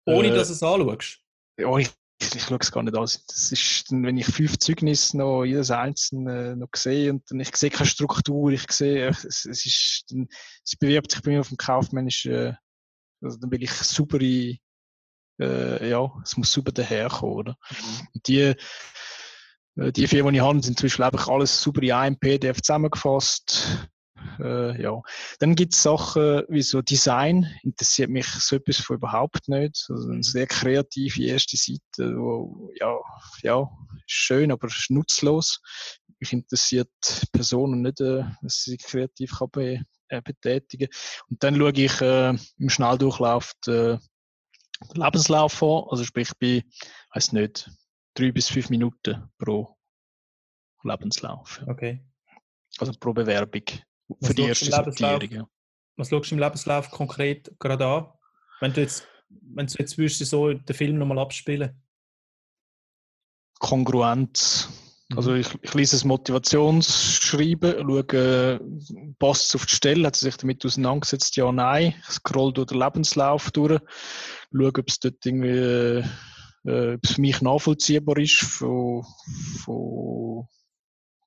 Ohne 0.09 0.29
äh, 0.29 0.35
dass 0.35 0.49
du 0.49 0.55
es 0.55 0.63
anschaust? 0.63 1.19
Ja, 1.59 1.77
ich, 1.77 1.91
ich 2.21 2.43
schaue 2.43 2.59
es 2.61 2.73
gar 2.73 2.83
nicht 2.83 2.97
an. 2.97 3.03
Das 3.03 3.53
ist, 3.53 3.87
wenn 3.91 4.17
ich 4.17 4.27
fünf 4.27 4.59
Zeugnisse 4.59 5.17
noch 5.17 5.45
jedes 5.45 5.71
einzelne 5.71 6.57
noch 6.57 6.69
sehe 6.75 7.13
und 7.13 7.31
dann, 7.31 7.41
ich 7.41 7.55
sehe 7.57 7.71
keine 7.71 7.89
Struktur, 7.89 8.51
ich 8.51 8.71
sehe, 8.71 9.09
es, 9.09 9.25
es 9.25 9.67
ist, 9.67 10.05
dann, 10.11 10.29
es 10.65 10.77
bewirbt 10.77 11.13
sich 11.13 11.23
bei 11.23 11.31
mir 11.31 11.41
auf 11.41 11.49
dem 11.49 11.57
kaufmännischen, 11.57 12.57
also 13.21 13.39
dann 13.39 13.51
will 13.51 13.63
ich 13.63 13.73
saubere 13.73 14.59
äh, 15.41 15.89
ja, 15.89 16.11
es 16.25 16.37
muss 16.37 16.53
super 16.53 16.73
daherkommen, 16.73 17.35
oder? 17.35 17.57
Mhm. 17.71 18.09
Und 18.15 18.29
die, 18.29 18.55
äh, 19.77 19.93
die 19.93 20.07
vier, 20.09 20.25
die 20.25 20.37
ich 20.37 20.43
habe, 20.43 20.63
sind 20.63 20.79
zum 20.79 20.87
Beispiel 20.87 21.05
einfach 21.05 21.29
alles 21.29 21.63
super 21.63 21.83
in 21.83 21.93
einem 21.93 22.19
PDF 22.19 22.61
zusammengefasst. 22.61 23.89
Äh, 24.41 24.81
ja. 24.81 25.01
Dann 25.39 25.55
gibt 25.55 25.75
es 25.75 25.83
Sachen 25.83 26.45
wie 26.49 26.63
so 26.63 26.83
Design, 26.83 27.47
interessiert 27.63 28.11
mich 28.11 28.27
so 28.27 28.57
etwas 28.57 28.79
von 28.79 28.97
überhaupt 28.97 29.49
nicht. 29.49 29.87
Also 29.89 30.09
eine 30.09 30.17
mhm. 30.17 30.23
sehr 30.23 30.47
kreative 30.47 31.23
erste 31.25 31.57
Seite, 31.57 32.17
wo, 32.17 32.71
ja, 32.79 32.97
ja, 33.43 33.69
schön, 34.07 34.53
aber 34.53 34.69
nutzlos. 34.89 35.61
Mich 36.21 36.33
interessiert 36.33 36.91
Personen 37.33 37.83
nicht, 37.83 38.01
äh, 38.01 38.25
was 38.43 38.63
sie 38.65 38.77
kreativ 38.77 39.39
kann 39.39 39.51
be 39.51 39.83
äh, 40.09 40.23
betätigen. 40.23 40.89
Und 41.29 41.43
dann 41.43 41.57
schaue 41.57 41.73
ich 41.73 42.01
äh, 42.01 42.35
im 42.59 42.71
Schnelldurchlauf 42.71 43.53
äh, 43.67 43.99
Lebenslauf 44.95 45.53
vor, 45.53 45.91
also 45.91 46.05
sprich 46.05 46.31
bei, 46.41 46.63
weiß 47.15 47.33
nicht, 47.33 47.71
drei 48.15 48.33
bis 48.33 48.49
fünf 48.49 48.71
Minuten 48.71 49.29
pro 49.39 49.77
Lebenslauf. 50.83 51.63
Okay. 51.67 52.05
Also 52.79 52.93
pro 52.99 53.13
Bewerbung 53.13 53.65
für 54.23 54.35
die 54.35 54.43
erste 54.43 54.71
Sortierung. 54.71 55.49
Was 55.97 56.11
schaust 56.11 56.31
du 56.31 56.35
im 56.37 56.41
Lebenslauf 56.41 56.91
konkret 56.91 57.53
gerade 57.59 57.87
an? 57.87 58.07
Wenn 58.61 58.73
du 58.73 58.81
jetzt, 58.81 59.07
wenn 59.29 59.67
du 59.67 59.75
jetzt 59.79 59.99
würdest, 59.99 60.25
so 60.27 60.53
den 60.53 60.77
Film 60.77 60.99
nochmal 60.99 61.19
abspielen? 61.19 61.81
Kongruenz. 63.59 64.69
Also 65.17 65.33
mhm. 65.33 65.39
ich, 65.39 65.49
ich 65.63 65.75
lese 65.75 65.97
das 65.97 66.05
Motivationsschreiben, 66.05 67.89
schaue, 67.89 68.61
passt 69.19 69.49
es 69.49 69.55
auf 69.55 69.67
die 69.67 69.75
Stelle, 69.75 70.07
hat 70.07 70.17
sie 70.17 70.27
sich 70.27 70.37
damit 70.37 70.65
auseinandergesetzt, 70.65 71.37
ja, 71.37 71.51
nein. 71.51 71.95
Ich 72.07 72.15
scroll 72.15 72.53
durch 72.53 72.69
den 72.69 72.79
Lebenslauf 72.79 73.51
durch, 73.51 73.81
schaue, 74.53 74.79
ob 74.79 74.89
es 74.89 75.01
dort 75.01 75.25
irgendwie, 75.25 76.05
äh, 76.69 76.95
ob 76.95 77.01
es 77.03 77.13
für 77.13 77.21
mich 77.21 77.41
nachvollziehbar 77.41 78.19
ist 78.19 78.37
von, 78.37 79.05
von, 79.65 80.47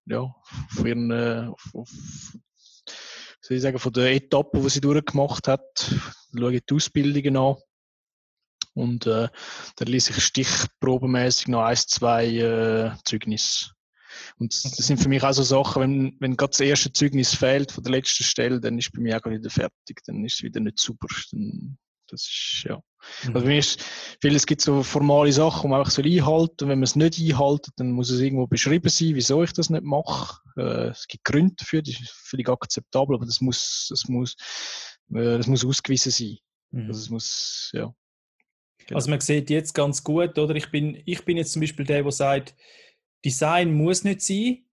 ja, 0.06 0.32
von 0.70 0.86
ihren, 0.86 1.12
äh, 1.12 1.50
von, 1.58 1.86
soll 3.41 3.58
ich 3.58 3.63
sagen, 3.63 3.80
von 3.80 3.93
der 3.93 4.13
Etappe, 4.13 4.60
die 4.62 4.69
sie 4.69 4.82
durchgemacht 4.82 5.47
hat, 5.47 5.93
schaue 6.38 6.62
die 6.62 6.73
Ausbildungen 6.73 7.38
an. 7.38 7.56
Und 8.73 9.06
äh, 9.06 9.27
dann 9.75 9.88
lese 9.88 10.12
ich 10.12 10.23
stichprobenmäßig 10.23 11.49
noch 11.49 11.63
ein, 11.63 11.75
zwei 11.75 12.27
äh, 12.27 12.91
Zeugnisse. 13.04 13.71
Und 14.38 14.54
das 14.54 14.71
sind 14.73 14.97
für 14.97 15.10
mich 15.10 15.23
auch 15.23 15.34
so 15.34 15.43
Sachen, 15.43 15.82
wenn, 15.82 16.17
wenn 16.19 16.38
gerade 16.38 16.51
das 16.51 16.60
erste 16.60 16.93
Zeugnis 16.93 17.36
fehlt 17.36 17.71
von 17.71 17.84
der 17.84 17.91
letzten 17.91 18.23
Stelle, 18.23 18.62
dann 18.62 18.77
ist 18.77 18.91
bei 18.93 19.01
mir 19.01 19.17
auch 19.17 19.30
wieder 19.30 19.49
fertig, 19.49 20.01
dann 20.06 20.23
ist 20.23 20.36
es 20.36 20.43
wieder 20.43 20.60
nicht 20.60 20.80
super. 20.80 21.08
Dann, 21.32 21.77
das 22.12 22.21
ist, 22.21 22.65
ja. 22.67 22.82
Mhm. 23.24 23.36
Also, 23.36 23.47
ist, 23.47 23.82
viel, 24.21 24.36
es 24.36 24.45
gibt 24.45 24.62
so 24.62 24.84
formale 24.84 25.32
Sachen, 25.32 25.63
die 25.63 25.67
man 25.69 25.80
einfach 25.80 25.91
so 25.91 26.02
einhalten. 26.04 26.67
Wenn 26.67 26.80
man 26.80 26.84
es 26.84 26.95
nicht 26.95 27.19
einhalten, 27.19 27.71
dann 27.78 27.91
muss 27.91 28.10
es 28.10 28.19
irgendwo 28.19 28.47
beschrieben 28.47 28.89
sein, 28.89 29.15
wieso 29.15 29.43
ich 29.43 29.54
das 29.54 29.69
nicht 29.69 29.84
mache. 29.84 30.41
Äh, 30.58 30.89
es 30.89 31.08
gibt 31.08 31.24
Gründe 31.24 31.56
dafür, 31.58 31.82
das 31.82 32.00
ist 32.00 32.12
völlig 32.12 32.50
akzeptabel, 32.50 33.15
aber 33.15 33.26
das 33.26 33.41
muss, 33.41 33.88
das 33.89 34.08
muss, 34.08 34.36
äh, 35.13 35.38
das 35.38 35.47
muss 35.47 35.65
ausgewiesen 35.65 36.12
sein. 36.12 36.38
Mhm. 36.71 36.88
Also, 36.88 37.00
es 37.00 37.10
muss, 37.10 37.71
ja. 37.74 37.93
Genau. 38.88 38.97
Also 38.97 39.10
man 39.10 39.19
sieht 39.19 39.50
jetzt 39.50 39.74
ganz 39.74 40.04
gut, 40.04 40.38
oder? 40.38 40.56
Ich 40.56 40.69
bin, 40.71 41.02
ich 41.06 41.24
bin 41.24 41.38
jetzt 41.38 41.54
zum 41.54 41.62
Beispiel 41.62 41.86
der, 41.86 42.04
der 42.04 42.12
sagt, 42.12 42.56
Design 43.24 43.74
muss 43.74 44.04
nicht 44.04 44.21
sein, 44.21 44.65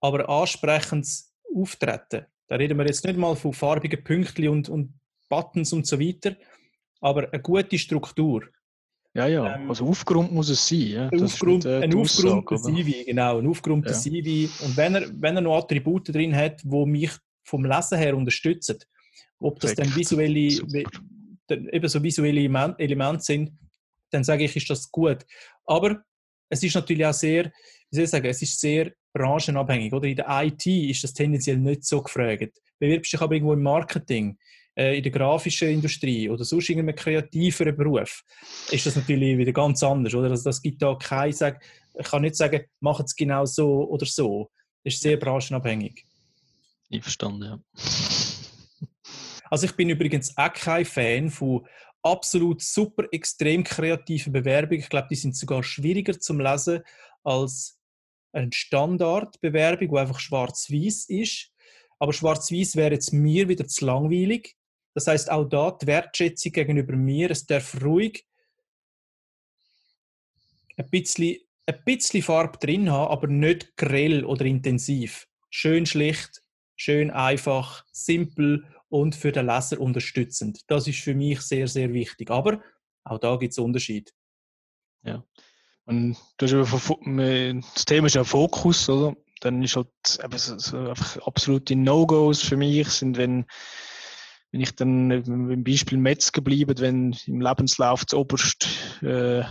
aber 0.00 0.28
ansprechendes 0.28 1.34
Auftreten. 1.54 2.26
Da 2.48 2.56
reden 2.56 2.78
wir 2.78 2.86
jetzt 2.86 3.04
nicht 3.04 3.16
mal 3.16 3.34
von 3.34 3.52
farbigen 3.52 4.02
Pünktchen 4.04 4.48
und, 4.48 4.68
und 4.68 4.94
Buttons 5.28 5.72
und 5.72 5.86
so 5.86 5.98
weiter, 5.98 6.36
aber 7.00 7.32
eine 7.32 7.42
gute 7.42 7.78
Struktur. 7.78 8.44
Ja, 9.14 9.26
ja, 9.26 9.56
ähm, 9.56 9.70
also 9.70 9.86
Aufgrund 9.86 10.30
muss 10.32 10.50
es 10.50 10.68
sein. 10.68 10.88
Ja? 10.88 11.08
Ein 11.08 11.22
Aufgrund, 11.22 11.64
nicht, 11.64 11.72
äh, 11.72 11.82
ein 11.82 11.94
Aufgrund 11.94 12.48
CV, 12.48 13.04
genau, 13.06 13.38
ein 13.38 13.46
Aufgrund 13.46 13.86
ja. 13.86 13.92
CV. 13.92 14.52
Und 14.62 14.76
wenn 14.76 14.94
er, 14.94 15.08
wenn 15.20 15.36
er 15.36 15.40
noch 15.40 15.56
Attribute 15.56 16.14
drin 16.14 16.36
hat, 16.36 16.62
die 16.62 16.86
mich 16.86 17.10
vom 17.42 17.64
Lesen 17.64 17.96
her 17.96 18.14
unterstützen, 18.14 18.76
ob 19.38 19.58
das 19.60 19.74
dann 19.74 19.94
visuelle, 19.94 20.58
eben 21.48 21.88
so 21.88 22.02
visuelle 22.02 22.74
Elemente 22.78 23.22
sind, 23.22 23.52
dann 24.10 24.22
sage 24.22 24.44
ich, 24.44 24.54
ist 24.54 24.68
das 24.68 24.90
gut. 24.90 25.24
Aber 25.64 26.02
es 26.50 26.62
ist 26.62 26.74
natürlich 26.74 27.06
auch 27.06 27.14
sehr, 27.14 27.46
wie 27.90 27.96
soll 27.96 28.04
ich 28.04 28.10
sagen, 28.10 28.26
es 28.26 28.42
ist 28.42 28.60
sehr 28.60 28.92
branchenabhängig. 29.14 29.92
Oder 29.92 30.08
in 30.08 30.16
der 30.16 30.26
IT 30.28 30.66
ist 30.66 31.04
das 31.04 31.14
tendenziell 31.14 31.56
nicht 31.56 31.84
so 31.84 32.02
gefragt. 32.02 32.60
Bewirbst 32.78 33.12
dich 33.12 33.20
aber 33.20 33.34
irgendwo 33.34 33.54
im 33.54 33.62
Marketing, 33.62 34.36
in 34.76 35.02
der 35.02 35.12
grafischen 35.12 35.70
Industrie 35.70 36.28
oder 36.28 36.44
sonst 36.44 36.68
irgendeinem 36.68 36.96
kreativeren 36.96 37.76
Beruf, 37.76 38.22
ist 38.70 38.84
das 38.84 38.96
natürlich 38.96 39.38
wieder 39.38 39.52
ganz 39.52 39.82
anders. 39.82 40.14
Oder? 40.14 40.30
Also 40.30 40.44
das 40.44 40.60
gibt 40.60 40.82
da 40.82 40.94
kein, 40.94 41.32
sag, 41.32 41.62
ich 41.98 42.06
kann 42.06 42.22
nicht 42.22 42.36
sagen, 42.36 42.62
mach 42.80 43.00
es 43.00 43.16
genau 43.16 43.46
so 43.46 43.88
oder 43.88 44.04
so. 44.04 44.50
Das 44.84 44.94
ist 44.94 45.02
sehr 45.02 45.16
branchenabhängig. 45.16 46.04
Ich 46.90 47.02
verstanden, 47.02 47.42
ja. 47.42 47.58
Also 49.48 49.66
ich 49.66 49.76
bin 49.76 49.88
übrigens 49.88 50.36
auch 50.36 50.52
kein 50.52 50.84
Fan 50.84 51.30
von 51.30 51.64
absolut 52.02 52.62
super 52.62 53.04
extrem 53.12 53.62
kreativen 53.62 54.32
Bewerbungen. 54.32 54.80
Ich 54.80 54.88
glaube, 54.88 55.08
die 55.08 55.16
sind 55.16 55.36
sogar 55.36 55.62
schwieriger 55.62 56.18
zum 56.18 56.40
Lesen 56.40 56.80
als 57.22 57.78
eine 58.32 58.50
Standardbewerbung, 58.52 59.88
die 59.88 59.98
einfach 59.98 60.18
schwarz-weiß 60.18 61.08
ist. 61.08 61.52
Aber 61.98 62.12
schwarz-weiß 62.12 62.76
wäre 62.76 62.94
jetzt 62.94 63.12
mir 63.12 63.48
wieder 63.48 63.66
zu 63.66 63.86
langweilig. 63.86 64.56
Das 64.96 65.08
heißt 65.08 65.30
auch 65.30 65.44
da 65.44 65.72
die 65.72 65.86
Wertschätzung 65.88 66.52
gegenüber 66.52 66.96
mir. 66.96 67.30
Es 67.30 67.44
darf 67.44 67.82
ruhig 67.82 68.26
ein 70.78 70.88
bisschen, 70.88 71.36
ein 71.66 71.84
bisschen 71.84 72.22
Farbe 72.22 72.56
drin 72.56 72.90
haben, 72.90 73.12
aber 73.12 73.26
nicht 73.26 73.76
grell 73.76 74.24
oder 74.24 74.46
intensiv. 74.46 75.28
Schön 75.50 75.84
schlicht, 75.84 76.42
schön 76.76 77.10
einfach, 77.10 77.84
simpel 77.92 78.64
und 78.88 79.14
für 79.14 79.32
den 79.32 79.44
Leser 79.44 79.78
unterstützend. 79.80 80.60
Das 80.66 80.88
ist 80.88 81.00
für 81.00 81.14
mich 81.14 81.42
sehr, 81.42 81.68
sehr 81.68 81.92
wichtig. 81.92 82.30
Aber 82.30 82.62
auch 83.04 83.18
da 83.18 83.36
gibt 83.36 83.52
es 83.52 83.58
Unterschied. 83.58 84.14
Ja. 85.02 85.22
Und 85.84 86.16
das, 86.38 86.52
das 86.52 87.84
Thema 87.84 88.06
ist 88.06 88.14
ja 88.14 88.24
Fokus, 88.24 88.88
oder? 88.88 89.14
Dann 89.40 89.62
ist 89.62 89.76
halt 89.76 89.90
so 90.06 90.88
einfach 90.88 91.18
absolute 91.26 91.76
No-Gos 91.76 92.40
für 92.40 92.56
mich 92.56 92.88
sind, 92.88 93.18
wenn, 93.18 93.44
wenn 94.56 94.62
ich 94.62 94.74
dann 94.74 95.10
im 95.10 95.64
Beispiel 95.64 95.98
Metzger 95.98 96.40
bleibe, 96.40 96.78
wenn 96.78 97.14
im 97.26 97.42
Lebenslauf 97.42 98.06
zu 98.06 98.16
oberst 98.16 98.66
äh, 99.02 99.42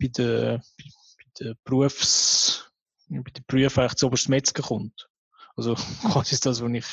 bei 0.00 0.08
der, 0.16 0.58
bei 0.58 1.30
der 1.38 1.54
Berufs, 1.64 2.72
bei 3.10 3.30
den 3.30 3.44
Berufen 3.46 3.80
eigentlich 3.80 3.96
zu 3.96 4.06
oberst 4.06 4.30
Metzger 4.30 4.62
kommt. 4.62 5.06
Also 5.54 5.74
quasi 6.10 6.38
das, 6.40 6.62
was 6.62 6.72
ich 6.72 6.86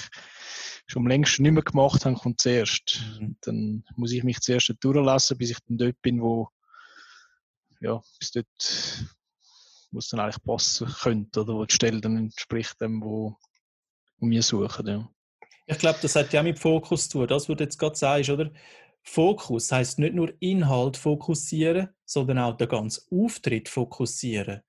schon 0.88 1.08
längst 1.08 1.40
nicht 1.40 1.54
mehr 1.54 1.64
gemacht 1.64 2.04
habe, 2.04 2.18
kommt 2.18 2.42
zuerst. 2.42 3.02
Mhm. 3.22 3.38
Dann 3.40 3.86
muss 3.96 4.12
ich 4.12 4.26
mich 4.26 4.42
zuerst 4.42 4.76
durchlassen, 4.82 5.38
bis 5.38 5.52
ich 5.52 5.60
dann 5.66 5.78
dort 5.78 6.02
bin, 6.02 6.22
wo 6.22 6.50
ja, 7.80 8.02
bis 8.20 8.32
dort, 8.32 8.48
es 8.60 10.10
dann 10.10 10.20
eigentlich 10.20 10.44
passen 10.44 10.88
könnte, 10.88 11.40
oder 11.40 11.54
wo 11.54 11.64
die 11.64 11.74
Stelle 11.74 12.02
dann 12.02 12.18
entspricht 12.18 12.82
dem, 12.82 13.02
wo, 13.02 13.38
wo 14.18 14.30
wir 14.30 14.44
suchen. 14.44 14.88
Ja. 14.88 15.10
Ich 15.72 15.78
glaube, 15.78 16.00
das 16.02 16.18
hat 16.18 16.34
ja 16.34 16.44
mit 16.44 16.60
Fokus 16.60 17.08
zu 17.08 17.20
tun. 17.20 17.28
Das, 17.28 17.48
was 17.48 17.56
du 17.56 17.64
jetzt 17.64 17.80
gerade 17.80 17.96
sagst, 17.96 18.30
oder? 18.30 18.52
Fokus 19.04 19.72
heißt 19.72 20.00
nicht 20.00 20.14
nur 20.14 20.34
Inhalt 20.42 20.98
fokussieren, 20.98 21.88
sondern 22.06 22.40
auch 22.40 22.58
den 22.58 22.68
ganzen 22.68 23.06
Auftritt 23.10 23.70
fokussieren. 23.70 24.62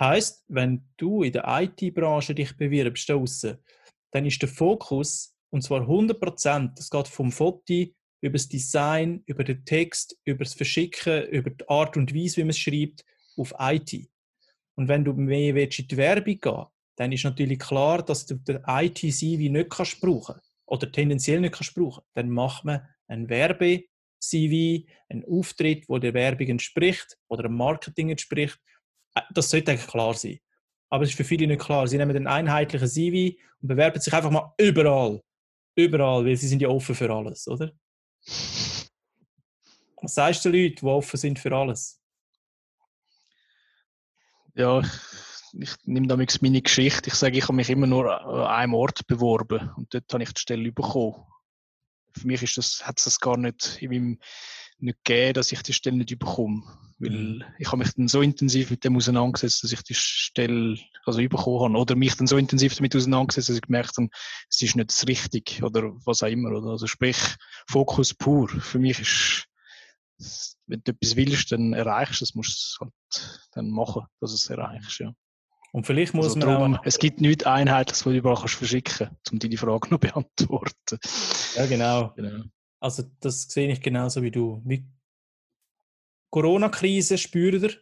Heißt, 0.00 0.46
wenn 0.48 0.88
du 0.96 1.22
in 1.22 1.32
der 1.32 1.44
IT-Branche 1.46 2.34
dich 2.34 2.56
bewirbst, 2.56 3.10
dann 3.10 4.26
ist 4.26 4.40
der 4.40 4.48
Fokus, 4.48 5.36
und 5.50 5.62
zwar 5.62 5.82
100 5.82 6.18
Prozent, 6.18 6.78
das 6.78 6.88
geht 6.88 7.06
vom 7.06 7.30
Foto 7.30 7.84
über 8.22 8.32
das 8.32 8.48
Design, 8.48 9.22
über 9.26 9.44
den 9.44 9.62
Text, 9.66 10.16
über 10.24 10.44
das 10.44 10.54
Verschicken, 10.54 11.24
über 11.26 11.50
die 11.50 11.68
Art 11.68 11.98
und 11.98 12.14
Weise, 12.14 12.38
wie 12.38 12.44
man 12.44 12.50
es 12.50 12.58
schreibt, 12.58 13.04
auf 13.36 13.52
IT. 13.58 14.08
Und 14.74 14.88
wenn 14.88 15.04
du 15.04 15.12
mehr 15.12 15.54
willst, 15.54 15.80
in 15.80 15.88
die 15.88 15.96
Werbung 15.98 16.40
gehen 16.40 16.66
dann 16.98 17.12
ist 17.12 17.24
natürlich 17.24 17.60
klar, 17.60 18.02
dass 18.02 18.26
du 18.26 18.34
den 18.34 18.60
IT-CV 18.66 19.52
nicht 19.52 19.70
kannst 19.70 20.00
brauchen 20.00 20.34
oder 20.66 20.90
tendenziell 20.90 21.40
nicht 21.40 21.54
kannst 21.54 21.74
brauchen. 21.74 22.02
Dann 22.14 22.28
macht 22.28 22.64
man 22.64 22.86
ein 23.06 23.28
Werbe-CV, 23.28 24.84
einen 25.08 25.24
Auftritt, 25.24 25.88
wo 25.88 25.98
der 25.98 26.12
Werbung 26.12 26.48
entspricht 26.48 27.16
oder 27.28 27.44
dem 27.44 27.54
Marketing 27.54 28.10
entspricht. 28.10 28.58
Äh, 29.14 29.20
das 29.32 29.48
sollte 29.48 29.70
eigentlich 29.70 29.86
klar 29.86 30.12
sein. 30.14 30.40
Aber 30.90 31.04
es 31.04 31.10
ist 31.10 31.16
für 31.16 31.24
viele 31.24 31.46
nicht 31.46 31.60
klar. 31.60 31.86
Sie 31.86 31.98
nehmen 31.98 32.14
den 32.14 32.26
einheitlichen 32.26 32.88
CV 32.88 33.38
und 33.62 33.68
bewerben 33.68 34.00
sich 34.00 34.12
einfach 34.12 34.32
mal 34.32 34.52
überall. 34.58 35.22
Überall, 35.76 36.24
weil 36.24 36.36
sie 36.36 36.48
sind 36.48 36.60
ja 36.60 36.68
offen 36.68 36.96
für 36.96 37.14
alles, 37.14 37.46
oder? 37.46 37.70
Was 40.02 40.14
sagst 40.14 40.44
du 40.44 40.50
den 40.50 40.64
Leuten, 40.64 40.80
die 40.80 40.86
offen 40.86 41.16
sind 41.16 41.38
für 41.38 41.54
alles? 41.54 42.00
Ja, 44.54 44.82
ich 45.52 45.70
nehme 45.84 46.06
damit 46.06 46.40
meine 46.42 46.62
Geschichte. 46.62 47.08
Ich 47.08 47.14
sage, 47.14 47.38
ich 47.38 47.44
habe 47.44 47.54
mich 47.54 47.70
immer 47.70 47.86
nur 47.86 48.20
an 48.20 48.46
einem 48.46 48.74
Ort 48.74 49.06
beworben 49.06 49.70
und 49.76 49.92
dort 49.92 50.12
habe 50.12 50.22
ich 50.22 50.32
die 50.32 50.40
Stelle 50.40 50.72
bekommen. 50.72 51.24
Für 52.12 52.26
mich 52.26 52.42
ist 52.42 52.56
das, 52.56 52.86
hat 52.86 52.98
es 52.98 53.04
das 53.04 53.20
gar 53.20 53.36
nicht 53.36 53.78
in 53.80 53.90
meinem 53.90 54.18
nicht 54.80 55.04
gegeben, 55.04 55.34
dass 55.34 55.52
ich 55.52 55.62
die 55.62 55.72
Stelle 55.72 55.96
nicht 55.96 56.18
bekomme. 56.18 56.62
Weil 56.98 57.10
mhm. 57.10 57.44
ich 57.58 57.68
habe 57.68 57.78
mich 57.78 57.92
dann 57.94 58.08
so 58.08 58.22
intensiv 58.22 58.70
mit 58.70 58.84
dem 58.84 58.96
auseinandergesetzt, 58.96 59.62
dass 59.62 59.72
ich 59.72 59.82
die 59.82 59.94
Stelle 59.94 60.78
also 61.04 61.20
bekommen 61.20 61.74
habe. 61.74 61.78
Oder 61.78 61.96
mich 61.96 62.16
dann 62.16 62.26
so 62.26 62.36
intensiv 62.36 62.76
damit 62.76 62.94
auseinandergesetzt, 62.94 63.48
dass 63.48 63.56
ich 63.56 63.62
gemerkt 63.62 63.96
habe, 63.96 64.08
es 64.48 64.62
ist 64.62 64.76
nicht 64.76 64.90
das 64.90 65.06
Richtige 65.06 65.64
oder 65.64 65.92
was 66.04 66.22
auch 66.22 66.28
immer. 66.28 66.50
Oder? 66.50 66.70
Also 66.70 66.86
sprich, 66.86 67.18
Fokus 67.68 68.14
pur. 68.14 68.48
Für 68.48 68.78
mich 68.78 69.00
ist, 69.00 69.46
wenn 70.66 70.82
du 70.82 70.92
etwas 70.92 71.16
willst, 71.16 71.52
dann 71.52 71.72
erreichst 71.72 72.20
du 72.20 72.24
es, 72.24 72.34
musst 72.34 72.78
du 72.80 72.86
es 72.86 72.92
halt 73.20 73.48
dann 73.52 73.70
machen, 73.70 74.06
dass 74.20 74.30
du 74.30 74.36
es 74.36 74.50
erreichst. 74.50 74.98
Ja. 74.98 75.12
Und 75.78 75.84
vielleicht 75.84 76.12
muss 76.12 76.24
also 76.24 76.38
man 76.40 76.48
darum, 76.48 76.74
auch... 76.74 76.80
Es 76.82 76.98
gibt 76.98 77.20
nichts 77.20 77.46
Einheitliches, 77.46 78.04
was 78.04 78.10
du 78.12 78.18
überall 78.18 78.34
kannst 78.34 78.56
verschicken 78.56 78.96
kannst, 78.98 79.32
um 79.32 79.38
deine 79.38 79.56
Frage 79.56 79.90
noch 79.90 80.00
beantworten. 80.00 80.98
Ja, 81.54 81.66
genau. 81.66 82.12
genau. 82.16 82.42
Also 82.80 83.04
das 83.20 83.42
sehe 83.44 83.70
ich 83.70 83.80
genauso 83.80 84.20
wie 84.20 84.32
du. 84.32 84.60
Wie 84.64 84.84
Corona-Krise 86.30 87.16
spürt 87.16 87.62
ihr? 87.62 87.76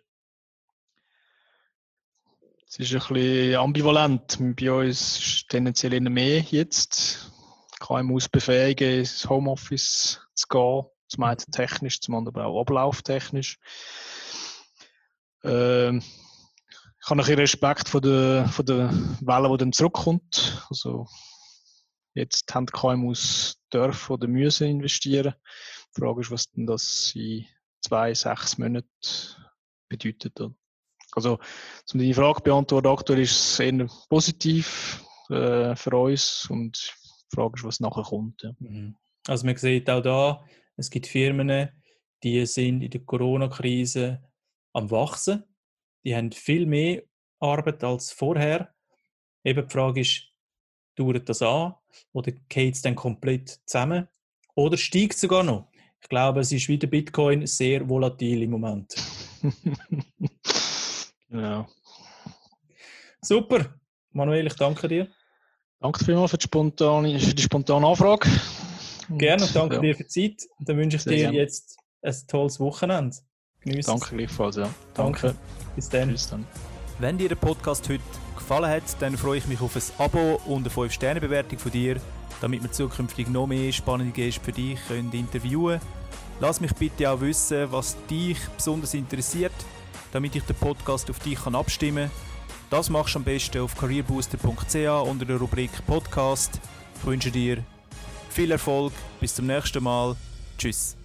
Es 2.69 2.79
ist 2.79 2.93
ein 2.93 3.15
bisschen 3.15 3.57
ambivalent. 3.57 4.39
Bei 4.61 4.73
uns 4.73 5.17
ist 5.17 5.49
tendenziell 5.49 5.95
eher 5.95 6.03
mehr 6.03 6.41
jetzt. 6.43 7.33
KMUs 7.81 8.29
befähigen, 8.29 8.99
ins 8.99 9.27
Homeoffice 9.27 10.21
zu 10.35 10.49
gehen. 10.49 10.85
Zum 11.09 11.25
einen 11.25 11.39
technisch, 11.51 12.03
zum 12.03 12.17
anderen 12.17 12.37
aber 12.37 12.47
auch 12.47 12.61
ablauftechnisch. 12.61 13.59
Ähm, 15.45 16.03
ich 17.07 17.11
habe 17.11 17.23
ein 17.23 17.39
Respekt 17.39 17.89
vor 17.89 18.01
der, 18.01 18.49
vor 18.49 18.65
der 18.65 18.91
Welle, 19.21 19.49
die 19.53 19.59
dann 19.59 19.73
zurückkommt. 19.73 20.67
Also, 20.69 21.07
jetzt 22.15 22.53
haben 22.53 22.67
die 22.67 22.73
KMUs 22.73 23.61
dürfen 23.73 24.13
oder 24.13 24.27
müssen 24.27 24.67
investieren. 24.67 25.35
Die 25.97 26.01
Frage 26.01 26.23
ist, 26.23 26.33
was 26.33 26.51
denn 26.51 26.67
das 26.67 27.13
in 27.15 27.47
zwei, 27.81 28.13
sechs 28.13 28.59
Monaten 28.59 28.89
bedeutet. 29.89 30.37
Also, 31.13 31.39
um 31.93 32.01
die 32.01 32.13
Frage 32.13 32.39
zu 32.39 32.43
beantworten, 32.43 32.89
aktuell 32.89 33.21
ist 33.21 33.39
es 33.39 33.61
eher 33.61 33.87
positiv 34.09 35.01
äh, 35.31 35.77
für 35.77 35.97
uns 35.97 36.49
und 36.51 36.93
die 37.31 37.37
Frage 37.37 37.55
ist, 37.55 37.65
was 37.65 37.79
nachher 37.79 38.03
kommt. 38.03 38.43
Ja. 38.43 38.51
Mhm. 38.59 38.97
Also 39.29 39.47
man 39.47 39.57
sieht 39.57 39.89
auch 39.89 40.03
da, 40.03 40.45
es 40.77 40.91
gibt 40.91 41.07
Firmen, 41.07 41.71
die 42.25 42.45
sind 42.47 42.83
in 42.83 42.91
der 42.91 43.01
Corona-Krise 43.03 44.25
am 44.73 44.91
Wachsen. 44.91 45.45
Die 46.07 46.15
haben 46.15 46.31
viel 46.31 46.67
mehr 46.67 47.03
Arbeit 47.41 47.83
als 47.83 48.13
vorher. 48.13 48.73
Eben 49.43 49.67
die 49.67 49.73
Frage 49.73 50.01
ist, 50.03 50.23
dauert 50.95 51.29
das 51.29 51.43
an 51.43 51.75
oder 52.13 52.31
geht 52.49 52.75
es 52.75 52.83
dann 52.83 52.95
komplett 52.95 53.61
zusammen 53.67 54.07
oder 54.55 54.77
steigt 54.77 55.15
es 55.15 55.23
sogar 55.23 55.43
noch? 55.43 55.69
Ich 56.01 56.09
glaube, 56.09 56.41
es 56.41 56.53
ist 56.53 56.69
wie 56.69 56.79
der 56.79 56.87
Bitcoin 56.87 57.45
sehr 57.49 57.89
volatil 57.89 58.43
im 58.43 58.53
Moment. 58.53 58.95
ja. 61.29 61.67
Super. 63.21 63.75
Manuel, 64.13 64.47
ich 64.47 64.55
danke 64.55 64.87
dir. 64.87 65.09
Danke 65.81 66.05
vielmals 66.05 66.31
für 66.31 66.39
die 66.39 66.45
spontane, 66.45 67.19
für 67.19 67.35
die 67.35 67.43
spontane 67.43 67.85
Anfrage. 67.85 68.31
Gerne 69.11 69.43
und 69.43 69.57
danke 69.57 69.75
ja. 69.75 69.81
dir 69.81 69.97
für 69.97 70.05
die 70.05 70.09
Zeit. 70.09 70.49
Und 70.57 70.69
dann 70.69 70.77
wünsche 70.77 70.99
ich 70.99 71.03
Sehr 71.03 71.15
dir 71.15 71.23
gerne. 71.23 71.39
jetzt 71.39 71.81
ein 72.01 72.15
tolles 72.29 72.61
Wochenende. 72.61 73.17
Genieß 73.67 73.87
Danke 73.87 74.17
gleichfalls, 74.17 74.57
ja. 74.57 74.69
Danke. 74.95 75.21
danke. 75.21 75.39
Bis 75.75 75.89
dann. 75.89 76.13
Bis 76.13 76.31
dann. 76.31 76.47
Wenn 76.99 77.19
dir 77.19 77.29
der 77.29 77.37
Podcast 77.37 77.89
heute 77.89 78.03
gefallen 78.37 78.71
hat, 78.71 78.85
dann 79.01 79.17
freue 79.17 79.39
ich 79.39 79.47
mich 79.47 79.61
auf 79.61 79.77
ein 79.77 79.83
Abo 79.99 80.41
und 80.47 80.61
eine 80.61 80.69
5-Sterne-Bewertung 80.69 81.59
von 81.59 81.73
dir, 81.73 82.01
damit 82.41 82.63
wir 82.63 82.71
zukünftig 82.71 83.29
noch 83.29 83.47
mehr 83.47 83.73
spannende 83.73 84.13
Gäste 84.13 84.41
für 84.41 84.53
dich 84.53 84.79
können 84.87 85.13
interviewen 85.13 85.81
können. 85.81 85.93
Lass 86.41 86.61
mich 86.61 86.75
bitte 86.75 87.11
auch 87.11 87.21
wissen, 87.21 87.71
was 87.73 87.97
dich 88.09 88.39
besonders 88.57 88.95
interessiert, 88.95 89.53
damit 90.13 90.37
ich 90.37 90.45
den 90.45 90.57
Podcast 90.57 91.11
auf 91.11 91.19
dich 91.19 91.39
abstimmen 91.47 92.09
kann. 92.09 92.21
Das 92.71 92.89
machst 92.89 93.15
du 93.15 93.19
am 93.19 93.25
besten 93.25 93.61
auf 93.61 93.77
careerbooster.ch 93.77 95.09
unter 95.09 95.25
der 95.25 95.37
Rubrik 95.39 95.71
Podcast. 95.87 96.61
Ich 96.99 97.07
wünsche 97.07 97.31
dir 97.31 97.65
viel 98.31 98.51
Erfolg, 98.51 98.93
bis 99.21 99.35
zum 99.35 99.47
nächsten 99.47 99.83
Mal. 99.83 100.15
Tschüss. 100.57 100.97